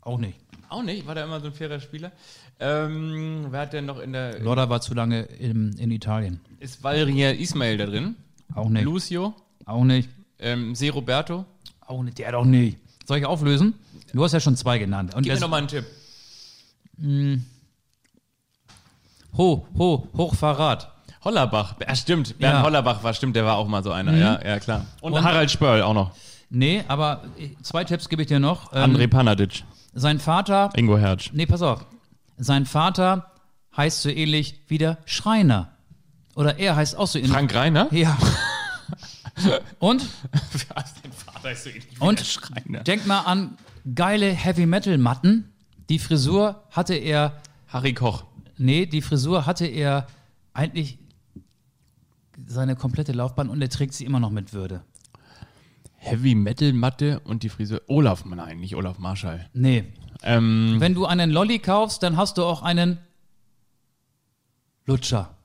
[0.00, 0.38] Auch nicht.
[0.70, 2.10] Auch nicht, war der immer so ein fairer Spieler.
[2.58, 4.38] Ähm, wer hat denn noch in der.
[4.38, 6.40] Lodder war zu lange in, in Italien.
[6.66, 8.16] Ist Valerier Ismail da drin?
[8.54, 8.82] Auch nicht.
[8.84, 9.34] Lucio?
[9.66, 10.08] Auch nicht.
[10.40, 11.44] Ähm, Se Roberto?
[11.86, 12.18] Auch nicht.
[12.18, 12.78] Der doch nicht.
[13.06, 13.74] Soll ich auflösen?
[14.12, 15.14] Du hast ja schon zwei genannt.
[15.14, 15.84] Und Gib mir das- noch mal einen Tipp.
[19.36, 20.90] Ho, ho, Hochverrat.
[21.22, 21.74] Hollerbach.
[21.86, 22.38] Ja, stimmt.
[22.38, 22.62] Bernd Ja.
[22.62, 24.16] Hollerbach war, stimmt, der war auch mal so einer.
[24.16, 24.86] Ja, ja, klar.
[25.00, 26.10] Und, Und- Harald Spörl auch noch.
[26.50, 28.72] Nee, aber äh, zwei Tipps gebe ich dir noch.
[28.72, 29.62] Ähm, André Panadic.
[29.94, 31.30] sein Vater, Ingo Hertz.
[31.32, 31.84] nee, pass auf.
[32.38, 33.30] Sein Vater
[33.76, 35.70] heißt so ähnlich wie der Schreiner.
[36.36, 37.32] Oder er heißt auch so ähnlich.
[37.32, 37.88] Frank Reiner?
[37.92, 38.16] Ja.
[39.80, 40.06] Und,
[41.02, 42.80] Dein Vater ist so ähnlich wie und Schreiner.
[42.84, 43.58] denk mal an
[43.94, 45.52] geile Heavy-Metal-Matten.
[45.90, 48.24] Die Frisur hatte er, Harry Koch.
[48.56, 50.06] nee, die Frisur hatte er
[50.54, 50.98] eigentlich
[52.46, 54.82] seine komplette Laufbahn und er trägt sie immer noch mit Würde.
[55.96, 57.82] Heavy Metal Matte und die Frisur.
[57.88, 59.50] Olaf, nein, nicht Olaf Marschall.
[59.52, 59.84] Nee.
[60.22, 62.98] Ähm, Wenn du einen Lolli kaufst, dann hast du auch einen
[64.86, 65.35] Lutscher.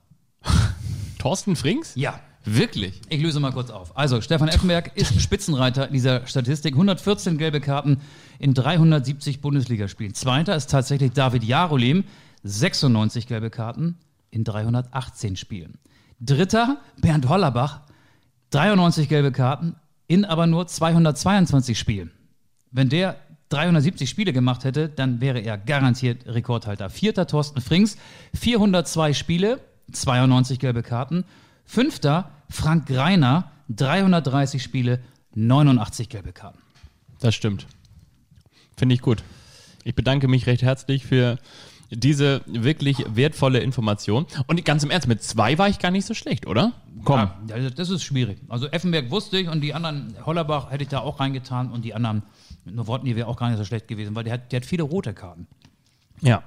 [1.22, 1.92] Thorsten Frings?
[1.94, 2.18] Ja.
[2.44, 3.00] Wirklich?
[3.08, 3.96] Ich löse mal kurz auf.
[3.96, 6.74] Also, Stefan Effenberg ist Spitzenreiter dieser Statistik.
[6.74, 8.00] 114 gelbe Karten
[8.40, 10.14] in 370 Bundesligaspielen.
[10.14, 12.02] Zweiter ist tatsächlich David Jarolim.
[12.42, 13.98] 96 gelbe Karten
[14.32, 15.78] in 318 Spielen.
[16.18, 17.82] Dritter Bernd Hollerbach.
[18.50, 19.76] 93 gelbe Karten
[20.08, 22.10] in aber nur 222 Spielen.
[22.72, 23.14] Wenn der
[23.50, 26.90] 370 Spiele gemacht hätte, dann wäre er garantiert Rekordhalter.
[26.90, 27.96] Vierter Thorsten Frings,
[28.34, 29.60] 402 Spiele,
[29.92, 31.24] 92 gelbe Karten.
[31.64, 35.00] Fünfter Frank Greiner, 330 Spiele,
[35.34, 36.58] 89 gelbe Karten.
[37.20, 37.66] Das stimmt.
[38.76, 39.22] Finde ich gut.
[39.84, 41.38] Ich bedanke mich recht herzlich für
[41.90, 44.26] diese wirklich wertvolle Information.
[44.46, 46.72] Und ganz im Ernst, mit zwei war ich gar nicht so schlecht, oder?
[47.04, 47.18] Komm.
[47.18, 48.38] Ja, also das ist schwierig.
[48.48, 51.94] Also Effenberg wusste ich und die anderen, Hollerbach hätte ich da auch reingetan und die
[51.94, 52.22] anderen,
[52.64, 54.60] mit nur Worten, die wäre auch gar nicht so schlecht gewesen, weil der hat, der
[54.60, 55.46] hat viele rote Karten.
[56.20, 56.42] Ja.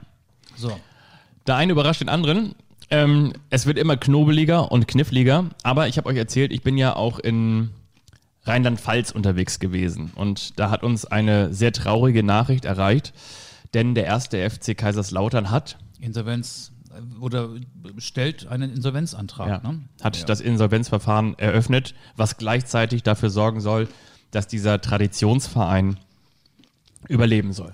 [0.55, 0.77] So.
[1.45, 2.55] Der eine überrascht den anderen.
[2.89, 6.95] Ähm, es wird immer knobeliger und kniffliger, aber ich habe euch erzählt, ich bin ja
[6.95, 7.71] auch in
[8.43, 13.13] Rheinland-Pfalz unterwegs gewesen und da hat uns eine sehr traurige Nachricht erreicht,
[13.73, 16.71] denn der erste FC Kaiserslautern hat, Insolvenz
[17.19, 17.49] oder
[17.97, 19.47] stellt einen Insolvenzantrag.
[19.63, 19.81] ja, Ne?
[20.01, 20.25] hat ja.
[20.25, 23.87] das Insolvenzverfahren eröffnet, was gleichzeitig dafür sorgen soll,
[24.31, 25.97] dass dieser Traditionsverein
[27.07, 27.73] überleben soll.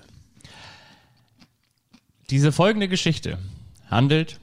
[2.30, 3.38] Diese folgende Geschichte
[3.90, 4.40] handelt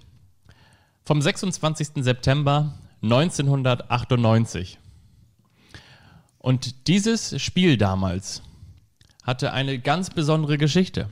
[1.09, 2.03] vom 26.
[2.03, 4.77] September 1998.
[6.37, 8.43] Und dieses Spiel damals
[9.23, 11.09] hatte eine ganz besondere Geschichte.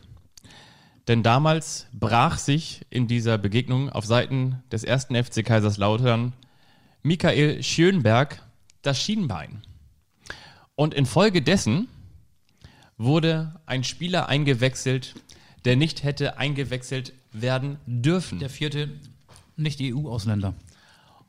[1.07, 6.33] Denn damals brach sich in dieser Begegnung auf Seiten des ersten FC Kaiserslautern
[7.01, 8.43] Michael Schönberg
[8.83, 9.63] das Schienbein.
[10.75, 11.87] Und infolgedessen
[12.99, 15.15] wurde ein Spieler eingewechselt,
[15.65, 18.37] der nicht hätte eingewechselt werden dürfen.
[18.37, 18.91] Der vierte
[19.57, 20.53] Nicht-EU-Ausländer.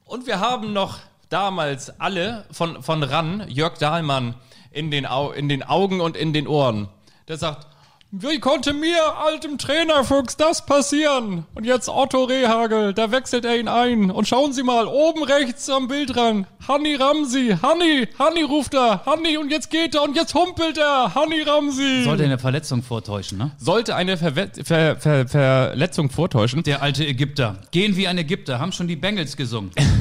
[0.04, 0.98] Und wir haben noch
[1.28, 4.34] damals alle von, von RAN, Jörg Dahlmann,
[4.70, 6.88] in den, Au in den Augen und in den Ohren.
[7.26, 7.66] Der sagt,
[8.10, 11.44] wie konnte mir, altem Trainerfuchs, das passieren?
[11.54, 14.10] Und jetzt Otto Rehagel, da wechselt er ihn ein.
[14.10, 19.36] Und schauen Sie mal, oben rechts am Bildrand, Hanni Ramsi, Hanni, Hanni ruft er, Hanni,
[19.36, 22.04] und jetzt geht er, und jetzt humpelt er, Hanni Ramsi.
[22.04, 23.50] Sollte eine Verletzung vortäuschen, ne?
[23.58, 26.62] Sollte eine Verwe Ver Ver Verletzung vortäuschen.
[26.62, 27.56] Der alte Ägypter.
[27.72, 29.70] Gehen wie ein Ägypter, haben schon die Bengals gesungen.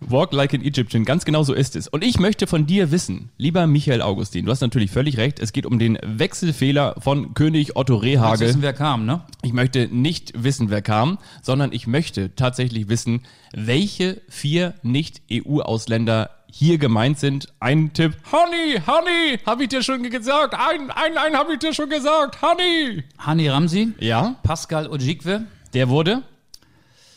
[0.00, 1.88] Walk like an Egyptian, ganz genau so ist es.
[1.88, 5.52] Und ich möchte von dir wissen, lieber Michael Augustin, du hast natürlich völlig recht, es
[5.52, 8.48] geht um den Wechselfehler von König Otto Rehagel.
[8.48, 9.22] wissen, wer kam, ne?
[9.42, 13.22] Ich möchte nicht wissen, wer kam, sondern ich möchte tatsächlich wissen,
[13.52, 17.48] welche vier Nicht-EU-Ausländer hier gemeint sind.
[17.60, 18.16] Ein Tipp.
[18.30, 20.54] Honey, Honey, habe ich dir schon gesagt.
[20.54, 22.40] Ein, ein, ein habe ich dir schon gesagt.
[22.42, 23.02] Honey.
[23.18, 26.22] Hani Ramsi, Ja, Pascal Ojikwe, der wurde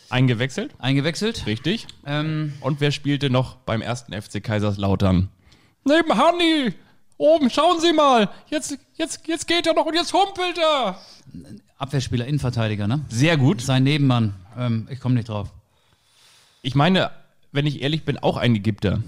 [0.10, 0.74] eingewechselt.
[0.80, 1.46] eingewechselt.
[1.46, 1.88] Richtig.
[2.06, 5.30] Ähm, Und wer spielte noch beim ersten FC Kaiserslautern?
[5.84, 6.74] Neben Hanni!
[7.18, 8.30] Oben, schauen Sie mal!
[8.50, 11.00] Jetzt, jetzt, jetzt geht er noch und jetzt humpelt er!
[11.78, 13.02] Abwehrspieler, Innenverteidiger, ne?
[13.10, 13.62] Sehr gut.
[13.62, 14.34] Sein Nebenmann.
[14.58, 15.52] Ähm, ich komme nicht drauf.
[16.62, 17.12] Ich meine,
[17.52, 19.02] wenn ich ehrlich bin, auch ein Ägypter.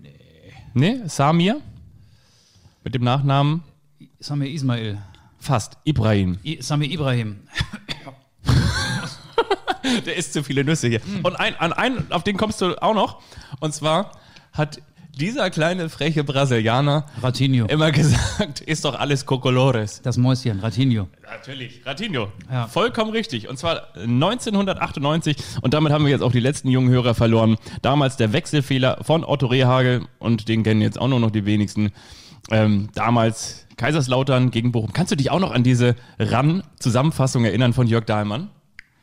[0.00, 0.14] Nee.
[0.74, 1.00] Nee?
[1.06, 1.60] Samir?
[2.84, 3.62] Mit dem Nachnamen?
[4.20, 4.98] Samir Ismail.
[5.38, 5.76] Fast.
[5.84, 6.38] Ibrahim.
[6.44, 7.40] I Samir Ibrahim.
[10.06, 11.00] Der isst zu viele Nüsse hier.
[11.22, 13.22] Und ein, an einen, auf den kommst du auch noch.
[13.60, 14.12] Und zwar
[14.52, 14.80] hat
[15.18, 17.66] dieser kleine freche Brasilianer Ratinho.
[17.66, 20.00] immer gesagt, ist doch alles Cocolores.
[20.02, 21.08] Das Mäuschen, Ratinho.
[21.22, 22.28] Natürlich, Ratinho.
[22.50, 22.66] Ja.
[22.68, 23.48] Vollkommen richtig.
[23.48, 25.36] Und zwar 1998.
[25.60, 27.56] Und damit haben wir jetzt auch die letzten jungen Hörer verloren.
[27.82, 30.06] Damals der Wechselfehler von Otto Rehagel.
[30.18, 31.92] Und den kennen jetzt auch nur noch die wenigsten.
[32.50, 34.92] Ähm, damals Kaiserslautern gegen Bochum.
[34.92, 38.50] Kannst du dich auch noch an diese RAN-Zusammenfassung erinnern von Jörg Dahlmann?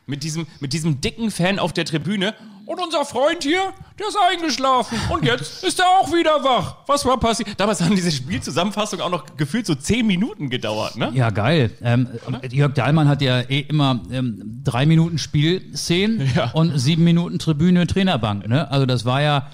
[0.07, 2.33] Mit diesem, mit diesem dicken Fan auf der Tribüne.
[2.65, 3.61] Und unser Freund hier,
[3.97, 4.97] der ist eingeschlafen.
[5.09, 6.77] Und jetzt ist er auch wieder wach.
[6.87, 7.49] Was war passiert?
[7.57, 11.11] Damals haben diese Spielzusammenfassungen auch noch gefühlt so zehn Minuten gedauert, ne?
[11.13, 11.71] Ja, geil.
[11.81, 12.07] Ähm,
[12.51, 16.51] Jörg Dahlmann hat ja eh immer ähm, drei Minuten Spielszenen Ja.
[16.51, 18.47] und sieben Minuten Tribüne, Trainerbank.
[18.47, 18.69] Ne?
[18.69, 19.49] Also das war ja,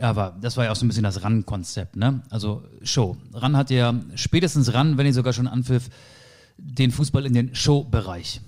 [0.00, 1.96] aber das war ja auch so ein bisschen das RAN-Konzept.
[1.96, 2.22] Ne?
[2.30, 3.16] Also Show.
[3.32, 5.88] RAN hat ja spätestens RAN, wenn nicht sogar schon anpfiff,
[6.58, 8.40] den Fußball in den Show-Bereich.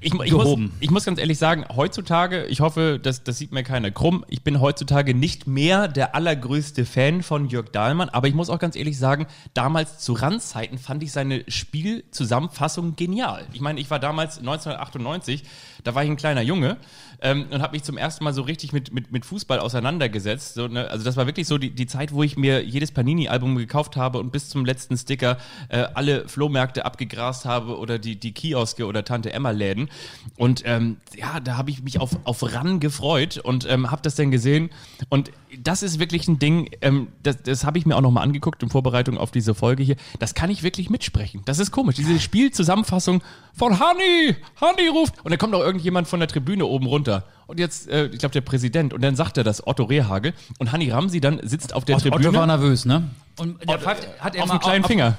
[0.00, 3.62] Ich, ich, muss, ich muss ganz ehrlich sagen, heutzutage, ich hoffe, das, das sieht mir
[3.62, 8.34] keiner krumm, ich bin heutzutage nicht mehr der allergrößte Fan von Jörg Dahlmann, aber ich
[8.34, 13.46] muss auch ganz ehrlich sagen, damals zu Randzeiten fand ich seine Spielzusammenfassung genial.
[13.52, 15.44] Ich meine, ich war damals 1998,
[15.82, 16.76] da war ich ein kleiner Junge
[17.24, 20.54] ähm, und habe mich zum ersten Mal so richtig mit, mit, mit Fußball auseinandergesetzt.
[20.54, 20.88] So, ne?
[20.90, 24.18] Also das war wirklich so die, die Zeit, wo ich mir jedes Panini-Album gekauft habe
[24.18, 25.38] und bis zum letzten Sticker
[25.70, 29.88] äh, alle Flohmärkte abgegrast habe oder die, die Kioske oder Tante Emma-Läden.
[30.36, 34.16] Und ähm, ja, da habe ich mich auf, auf RAN gefreut und ähm, habe das
[34.16, 34.68] dann gesehen.
[35.08, 35.32] Und
[35.64, 38.68] das ist wirklich ein Ding, ähm, das, das habe ich mir auch nochmal angeguckt in
[38.68, 39.96] Vorbereitung auf diese Folge hier.
[40.18, 41.42] Das kann ich wirklich mitsprechen.
[41.46, 41.96] Das ist komisch.
[41.96, 43.22] Diese Spielzusammenfassung
[43.54, 45.14] von Hanni, Hanni ruft.
[45.24, 47.24] Und dann kommt auch irgendjemand von der Tribüne oben runter.
[47.46, 48.92] Und jetzt, äh, ich glaube, der Präsident.
[48.92, 50.34] Und dann sagt er das, Otto Rehagel.
[50.58, 52.34] Und Hanni Ramsi dann sitzt auf der Otto Tribüne.
[52.34, 53.10] war nervös, ne?
[53.38, 55.18] Und der Otto, pfeift, hat er auf mal dem kleinen auf, Finger.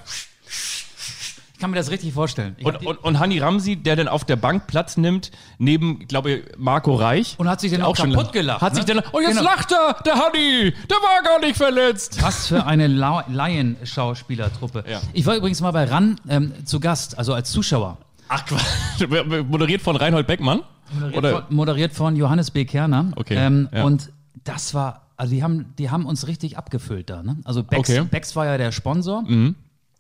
[1.56, 2.54] Ich kann mir das richtig vorstellen.
[2.60, 6.30] Ich Und, und, und Hani Ramsi, der dann auf der Bank Platz nimmt, neben, glaube
[6.32, 7.36] ich, Marco Reich.
[7.38, 8.76] Und hat sich dann auch kaputt gelacht, Hat ne?
[8.76, 9.44] sich dann, oh, jetzt Genau.
[9.44, 12.22] lacht er, der Hani, der war gar nicht verletzt.
[12.22, 14.84] Was für eine La Laien-Schauspielertruppe.
[14.86, 15.00] Ja.
[15.14, 18.00] Ich war übrigens mal bei RAN ähm, zu Gast, also als Zuschauer.
[18.28, 19.08] Ach, Quatsch.
[19.48, 20.60] Moderiert von Reinhold Beckmann?
[20.94, 21.32] Moderiert, Oder?
[21.32, 22.66] von, moderiert von Johannes B.
[22.66, 23.14] Kerner.
[23.16, 23.86] Okay, Ähm, ja.
[23.86, 24.12] Und
[24.44, 27.24] das war, also die haben, die haben uns richtig abgefüllt da.
[27.24, 27.38] Ne?
[27.46, 28.02] Also Becks, Okay.
[28.02, 28.10] Mhm.
[28.10, 29.24] Becks war ja der Sponsor.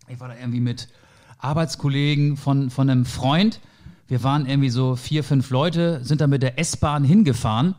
[0.09, 0.89] Ich war da irgendwie mit
[1.37, 3.59] Arbeitskollegen von, von einem Freund.
[4.07, 7.75] Wir waren irgendwie so vier, fünf Leute, sind da mit der S-Bahn hingefahren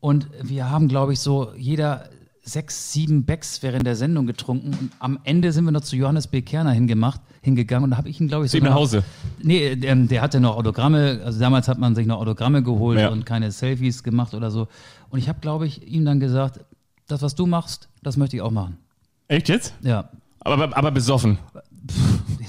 [0.00, 2.08] und wir haben, glaube ich, so jeder
[2.42, 6.26] sechs, sieben Becks während der Sendung getrunken und am Ende sind wir noch zu Johannes
[6.26, 6.40] B.
[6.40, 9.04] Kerner hingemacht, hingegangen und da habe ich ihn, glaube ich, ihm nach Hause.
[9.42, 13.10] Nee, der, der hatte noch Autogramme, also damals hat man sich noch Autogramme geholt Ja.
[13.10, 14.68] und keine Selfies gemacht oder so.
[15.10, 16.60] Und ich habe, glaube ich, ihm dann gesagt,
[17.06, 18.78] das, was du machst, das möchte ich auch machen.
[19.28, 19.74] Echt jetzt?
[19.82, 20.08] Ja.
[20.40, 21.36] Aber, aber besoffen.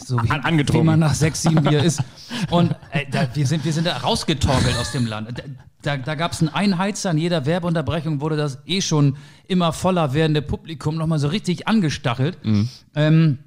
[0.05, 0.81] So wie, An- angetrunken.
[0.83, 2.01] wie man nach sechs, sieben Bier ist.
[2.49, 5.43] Und äh, da, wir, sind, wir sind da rausgetorkelt aus dem Land.
[5.83, 9.17] Da, da, gab es einen Einheizer, an jeder Werbeunterbrechung wurde das eh schon
[9.47, 12.37] immer voller werdende Publikum nochmal so richtig angestachelt.
[12.95, 13.37] Ähm,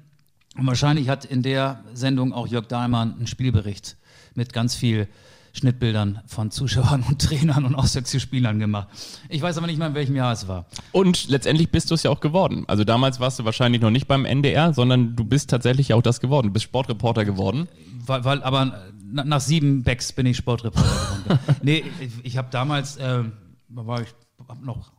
[0.57, 3.97] und wahrscheinlich hat in der Sendung auch Jörg Dahlmann einen Spielbericht
[4.35, 5.07] mit ganz viel
[5.53, 8.87] Schnittbildern von Zuschauern und Trainern und Auswechselspielern gemacht.
[9.29, 10.65] Ich weiß aber nicht mehr, in welchem Jahr es war.
[10.91, 12.65] Und letztendlich bist du es ja auch geworden.
[12.67, 16.19] Also damals warst du wahrscheinlich noch nicht beim NDR, sondern du bist tatsächlich auch das
[16.19, 16.47] geworden.
[16.47, 17.67] Du bist Sportreporter geworden.
[18.05, 20.89] Weil, weil aber na, nach sieben Backs bin ich Sportreporter
[21.23, 21.39] geworden.
[21.61, 23.23] nee, ich, ich habe damals, da
[23.69, 24.09] war ich
[24.47, 24.91] hab noch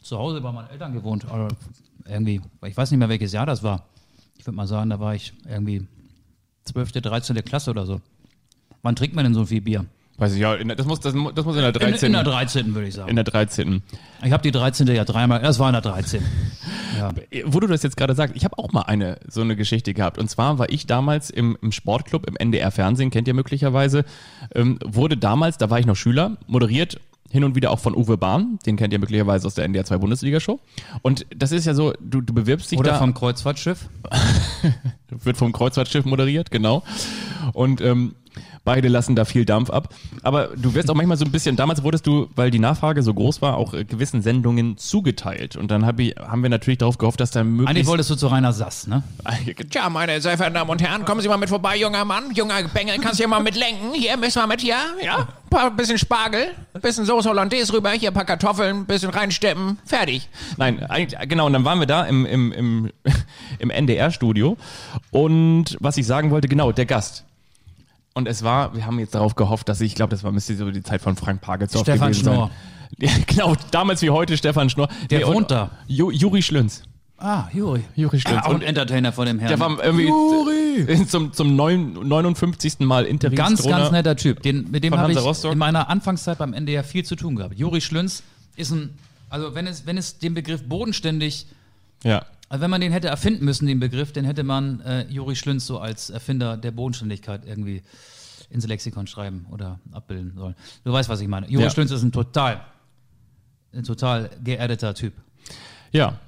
[0.00, 1.30] zu Hause bei meinen Eltern gewohnt.
[1.30, 1.48] Oder
[2.06, 3.86] irgendwie, ich weiß nicht mehr, welches Jahr das war.
[4.38, 5.86] Ich würde mal sagen, da war ich irgendwie
[6.64, 7.44] 12., 13.
[7.44, 8.00] Klasse oder so.
[8.82, 9.86] Wann trinkt man denn so viel Bier?
[10.18, 12.06] Weiß ich ja, in das muss, das, das muss in der In, 13.
[12.06, 12.74] in der 13.
[12.74, 13.08] würde ich sagen.
[13.08, 13.82] in der 13.
[14.24, 14.86] Ich habe die 13.
[14.88, 16.22] ja dreimal, das war in der 13.
[16.98, 17.10] Ja.
[17.46, 20.18] Wo du das jetzt gerade sagst, ich habe auch mal eine so eine Geschichte gehabt.
[20.18, 24.04] Und zwar war ich damals im, im Sportclub im NDR Fernsehen, kennt ihr möglicherweise,
[24.54, 28.18] ähm, wurde damals, da war ich noch Schüler, moderiert hin und wieder auch von Uwe
[28.18, 30.60] Bahn, den kennt ihr möglicherweise aus der NDR 2 Bundesliga-Show.
[31.00, 32.98] Und das ist ja so, du, du bewirbst dich Oder da.
[32.98, 33.88] vom Kreuzfahrtschiff.
[35.08, 36.82] wird vom Kreuzfahrtschiff moderiert, genau.
[37.54, 38.14] Und ähm,
[38.64, 39.94] beide lassen da viel Dampf ab.
[40.22, 43.12] Aber du wirst auch manchmal so ein bisschen, damals wurdest du, weil die Nachfrage so
[43.14, 45.56] groß war, auch äh, gewissen Sendungen zugeteilt.
[45.56, 47.88] Und dann hab ich, haben wir natürlich darauf gehofft, dass da Eigentlich möglichst...
[47.88, 49.02] wolltest du zu Rainer Sass, ne?
[49.70, 52.32] Tja, meine sehr verehrten Damen und Herren, kommen Sie mal mit vorbei, junger Mann.
[52.34, 53.92] Junger Bengel, kannst du hier mal mitlenken?
[53.94, 55.28] Hier, müssen wir mit hier, ja?
[55.50, 60.28] Paar, bisschen Spargel, bisschen Soße Hollandaise rüber, hier ein paar Kartoffeln, bisschen reinsteppen, fertig.
[60.56, 62.92] Nein, eigentlich, genau, und dann waren wir da im, im, im,
[63.58, 64.56] im NDR-Studio.
[65.10, 67.24] Und was ich sagen wollte, genau, der Gast.
[68.14, 70.54] Und es war, wir haben jetzt darauf gehofft, dass ich, ich glaube, das war müsste
[70.56, 72.48] so die Zeit von Frank Pagelsdorf Stefan gewesen Schnorr.
[72.48, 72.56] sein.
[72.98, 74.88] Ja, genau, damals wie heute Stefan Schnorr.
[75.08, 75.70] Der und- wohnt da.
[75.86, 76.82] Ju, Juri Schlünz.
[77.16, 77.84] Ah, Juri.
[77.96, 78.40] Juri Schlünz.
[78.42, 79.48] Ah, auch ein Entertainer von dem Herrn.
[79.48, 82.80] Der war irgendwie zum, zum neun, 59.
[82.80, 83.78] Mal Ganz, Interimstrainer.
[83.78, 84.42] ganz netter Typ.
[84.42, 85.52] Den, mit dem habe ich Rostock?
[85.52, 87.54] in meiner Anfangszeit beim NDR viel zu tun gehabt.
[87.58, 88.22] Juri Schlünz
[88.56, 88.90] ist ein,
[89.30, 91.46] also wenn es, wenn es den Begriff bodenständig,
[92.04, 92.26] Ja.
[92.52, 95.66] Also wenn man den hätte erfinden müssen, den Begriff, dann hätte man äh, Juri Schlünz
[95.66, 97.82] so als Erfinder der Bodenständigkeit irgendwie
[98.50, 100.54] ins Lexikon schreiben oder abbilden sollen.
[100.84, 101.48] Du weißt, was ich meine.
[101.48, 101.70] Juri Ja.
[101.70, 102.60] Schlünz ist ein total,
[103.72, 105.14] ein total geerdeter Typ.
[105.92, 106.18] Ja.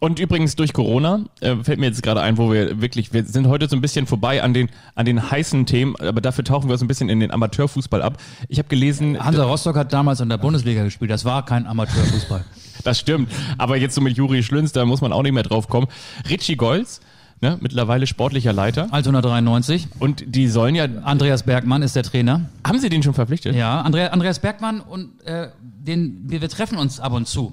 [0.00, 3.48] Und übrigens durch Corona äh, fällt mir jetzt gerade ein, wo wir wirklich, wir sind
[3.48, 6.78] heute so ein bisschen vorbei an den, an den heißen Themen, aber dafür tauchen wir
[6.78, 8.18] so ein bisschen in den Amateurfußball ab.
[8.48, 11.10] Ich habe gelesen, Hansa Rostock hat damals in der Bundesliga gespielt.
[11.10, 12.44] Das war kein Amateurfußball.
[12.84, 15.68] das stimmt, aber jetzt so mit Juri Schlünz, da muss man auch nicht mehr drauf
[15.68, 15.88] kommen.
[16.30, 17.00] Richie Golz,
[17.40, 18.88] ne, mittlerweile sportlicher Leiter.
[18.92, 19.88] Altona 93.
[19.98, 22.48] Und die sollen ja, Andreas Bergmann ist der Trainer.
[22.64, 23.56] haben sie den schon verpflichtet?
[23.56, 27.52] Ja, Andrea, Andreas Bergmann und äh, den, wir, wir treffen uns ab und zu,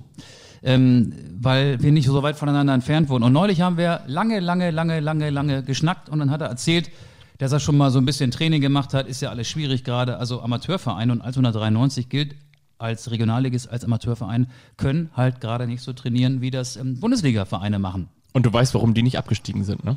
[0.65, 3.23] ähm, weil wir nicht so weit voneinander entfernt wurden.
[3.23, 6.89] Und neulich haben wir lange, lange, lange, lange, lange geschnackt und dann hat er erzählt,
[7.37, 9.07] dass er schon mal so ein bisschen Training gemacht hat.
[9.07, 10.17] Ist ja alles schwierig gerade.
[10.17, 12.35] Also Amateurverein und Altona 93 gilt
[12.79, 18.09] als Regionalligist, als Amateurverein, können halt gerade nicht so trainieren, wie das ähm, Bundesliga-Vereine machen.
[18.33, 19.95] Und du weißt, warum die nicht abgestiegen sind, ne?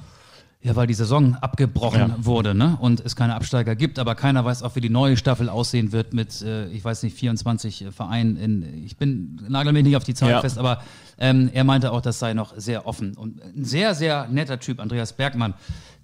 [0.60, 2.16] Ja, weil die Saison abgebrochen Ja.
[2.18, 2.76] wurde, ne?
[2.80, 6.14] Und es keine Absteiger gibt, aber keiner weiß auch, wie die neue Staffel aussehen wird
[6.14, 10.14] mit, äh, ich weiß nicht, 24 Vereinen in, ich bin, nagel mich nicht auf die
[10.14, 10.40] Zahl Ja.
[10.40, 10.82] fest, aber
[11.18, 13.14] ähm, er meinte auch, das sei noch sehr offen.
[13.14, 15.54] Und ein sehr, sehr netter Typ, Andreas Bergmann,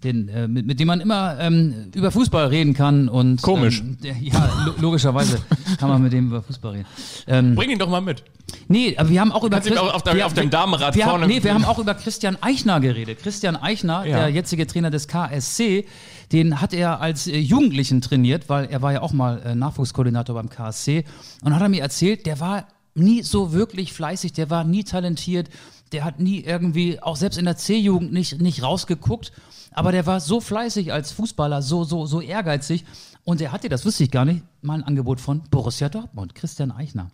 [0.03, 3.81] den, äh, mit, mit dem man immer ähm, über Fußball reden kann und Komisch.
[3.81, 5.39] Ähm, der, ja, lo logischerweise
[5.79, 6.87] kann man mit dem über Fußball reden.
[7.27, 8.23] Ähm, Bring ihn doch mal mit.
[8.69, 11.05] Nee, aber wir haben auch über du Christ- auch auf wir- auf wir- Damenrad wir
[11.05, 13.19] vorne- Haben, nee, wir haben auch über Christian Eichner geredet.
[13.23, 14.19] Christian Eichner, Ja.
[14.21, 15.87] der jetzige Trainer des KSC,
[16.33, 20.35] den hat er als äh, Jugendlichen trainiert, weil er war ja auch mal äh, Nachwuchskoordinator
[20.35, 21.05] beim KSC
[21.43, 25.49] und hat er mir erzählt, der war nie so wirklich fleißig, der war nie talentiert.
[25.93, 29.33] der hat nie irgendwie, auch selbst in der C-Jugend nicht, nicht rausgeguckt.
[29.71, 32.85] Aber der war so fleißig als Fußballer, so, so, so ehrgeizig.
[33.25, 36.71] Und er hatte, das wusste ich gar nicht, mal ein Angebot von Borussia Dortmund, Christian
[36.73, 37.11] Eichner.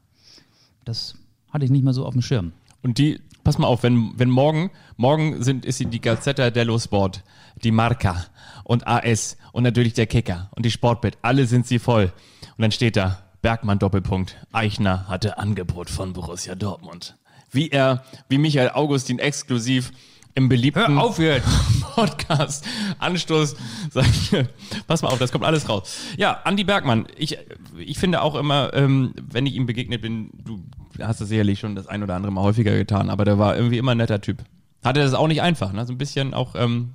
[0.84, 1.14] Das
[1.50, 2.52] hatte ich nicht mehr so auf dem Schirm.
[2.82, 6.78] Und die, pass mal auf, wenn, wenn morgen, morgen sind, ist sie die Gazzetta dello
[6.78, 7.22] Sport,
[7.62, 8.26] die Marca
[8.64, 12.12] und AS und natürlich der Kicker und die Sportbit, alle sind sie voll.
[12.56, 17.16] Und dann steht da, Bergmann Doppelpunkt, Eichner hatte Angebot von Borussia Dortmund.
[17.50, 19.92] Wie er, wie Michael Augustin exklusiv
[20.34, 21.48] im beliebten Hör auf jetzt!
[21.94, 22.66] Podcast
[22.98, 23.56] Anstoß
[23.90, 24.46] sagt,
[24.86, 25.98] pass mal auf, das kommt alles raus.
[26.18, 27.38] Ja, Andi Bergmann, ich,
[27.78, 30.62] ich finde auch immer, ähm, wenn ich ihm begegnet bin, du
[31.02, 33.78] hast das sicherlich schon das ein oder andere Mal häufiger getan, aber der war irgendwie
[33.78, 34.44] immer ein netter Typ.
[34.84, 35.86] Hatte das auch nicht einfach, ne?
[35.86, 36.92] So ein bisschen auch, ähm,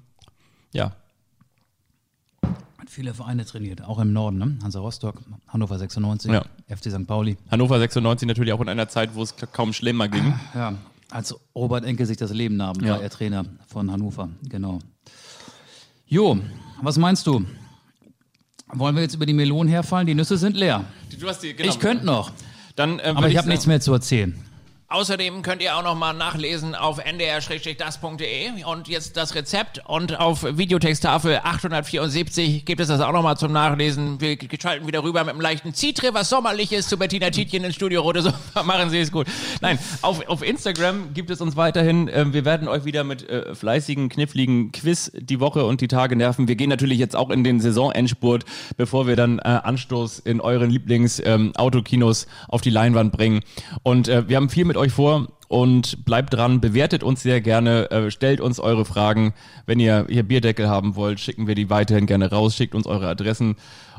[0.74, 0.96] ja,
[2.86, 4.60] Hat viele Vereine trainiert, auch im Norden, ne?
[4.62, 6.46] Hansa Rostock, Hannover 96, Ja.
[6.68, 7.08] FC St.
[7.08, 7.36] Pauli.
[7.50, 10.36] Hannover 96 natürlich auch in einer Zeit, wo es kaum schlimmer ging.
[10.54, 10.76] Ja,
[11.10, 12.94] als Robert Enke sich das Leben nahm, Ja.
[12.94, 14.78] war er Trainer von Hannover, genau.
[16.06, 16.38] Jo,
[16.84, 17.44] was meinst du?
[18.72, 20.06] Wollen wir jetzt über die Melonen herfallen?
[20.06, 20.86] Die Nüsse sind leer.
[21.20, 21.68] Du hast die, genau.
[21.70, 22.32] Ich könnte noch,
[22.76, 24.36] Dann, ähm, aber würd ich habe nichts mehr zu erzählen.
[24.88, 30.44] Außerdem könnt ihr auch noch mal nachlesen auf ndr-das.de und jetzt das Rezept und auf
[30.44, 34.22] Videotexttafel 874 gibt es das auch noch mal zum Nachlesen.
[34.22, 38.04] Wir schalten wieder rüber mit einem leichten Zitre, was sommerliches zu Bettina Tietjen ins Studio
[38.04, 38.62] Rote Sofa.
[38.64, 39.26] Machen Sie es gut.
[39.60, 42.08] Nein, auf, auf Instagram gibt es uns weiterhin.
[42.14, 46.16] Ähm, wir werden euch wieder mit äh, fleißigen, kniffligen Quiz die Woche und die Tage
[46.16, 46.48] nerven.
[46.48, 48.46] Wir gehen natürlich jetzt auch in den Saisonendspurt,
[48.78, 53.42] bevor wir dann äh, Anstoß in euren Lieblings-Autokinos auf die Leinwand bringen.
[53.82, 55.28] Und äh, wir haben viel mit euch vor.
[55.48, 59.36] Und bleibt dran, bewertet uns sehr gerne, äh, stellt uns eure Fragen.
[59.68, 63.08] Wenn ihr hier Bierdeckel haben wollt, schicken wir die weiterhin gerne raus, schickt uns eure
[63.08, 63.56] Adressen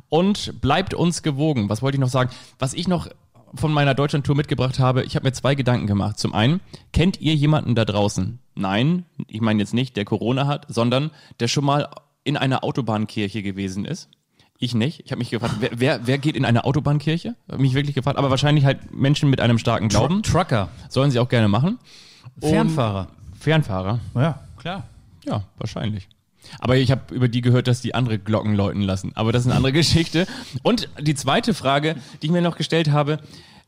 [0.09, 1.69] und bleibt uns gewogen.
[1.69, 2.31] Was wollte ich noch sagen?
[2.59, 3.09] Was ich noch
[3.55, 6.19] von meiner Deutschland-Tour mitgebracht habe, ich habe mir zwei Gedanken gemacht.
[6.19, 6.61] Zum einen,
[6.93, 8.39] kennt ihr jemanden da draußen?
[8.55, 11.11] Nein, ich meine jetzt nicht, der Corona hat, sondern
[11.41, 11.89] der schon mal
[12.25, 14.09] in einer Autobahnkirche gewesen ist.
[14.59, 15.01] Ich nicht.
[15.05, 17.35] Ich habe mich gefragt, wer, wer, wer geht in eine Autobahnkirche?
[17.51, 18.19] Hab mich wirklich gefragt.
[18.19, 20.23] Aber wahrscheinlich halt Menschen mit einem starken Glauben.
[20.23, 21.79] Trucker, Sollen sie auch gerne machen.
[22.41, 23.09] Und- Fernfahrer.
[23.39, 24.01] Fernfahrer.
[24.15, 24.85] Ja, klar.
[25.27, 26.09] Ja, wahrscheinlich.
[26.59, 29.13] Aber ich habe über die gehört, dass die andere Glocken läuten lassen.
[29.15, 30.27] Aber das ist eine andere Geschichte.
[30.63, 33.19] Und die zweite Frage, die ich mir noch gestellt habe,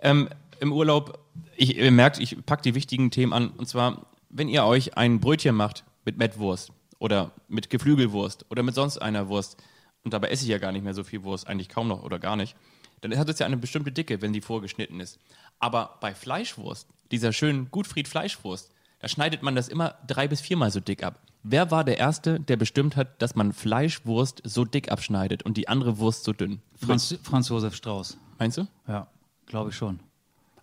[0.00, 0.28] ähm,
[0.60, 1.18] im Urlaub,
[1.56, 3.48] ich, ihr merkt, ich pack die wichtigen Themen an.
[3.50, 8.74] Und zwar, wenn ihr euch ein Brötchen macht mit Mettwurst oder mit Geflügelwurst oder mit
[8.74, 9.56] sonst einer Wurst,
[10.04, 12.18] und dabei esse ich ja gar nicht mehr so viel Wurst, eigentlich kaum noch oder
[12.18, 12.56] gar nicht,
[13.00, 15.18] dann hat es ja eine bestimmte Dicke, wenn die vorgeschnitten ist.
[15.58, 20.70] Aber bei Fleischwurst, dieser schönen Gutfried Fleischwurst, da schneidet man das immer drei bis viermal
[20.70, 21.20] so dick ab.
[21.44, 25.68] Wer war der Erste, der bestimmt hat, dass man Fleischwurst so dick abschneidet und die
[25.68, 26.60] andere Wurst so dünn?
[26.74, 28.18] Franz, Franz Josef Strauß.
[28.38, 28.66] Meinst du?
[28.88, 29.06] Ja,
[29.46, 30.00] glaube ich schon.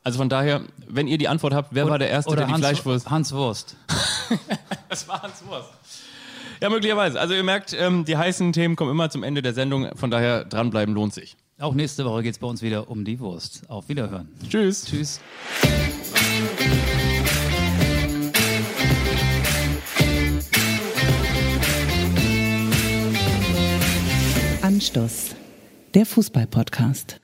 [0.04, 2.54] Also von daher, wenn ihr die Antwort habt, wer war der Erste, Oder der die
[2.54, 3.10] Hans, Fleischwurst...
[3.10, 3.76] Hans Wurst.
[4.90, 5.70] Das war Hans Wurst.
[6.62, 7.20] Ja, möglicherweise.
[7.20, 9.90] Also ihr merkt, ähm, die heißen Themen kommen immer zum Ende der Sendung.
[9.96, 11.36] Von daher, dranbleiben lohnt sich.
[11.60, 13.62] Auch nächste Woche geht es bei uns wieder um die Wurst.
[13.70, 14.28] Auf Wiederhören.
[14.50, 14.86] Tschüss.
[14.86, 15.22] Tschüss.
[24.62, 25.36] Anstoß.
[25.94, 27.22] Der Fußball-Podcast.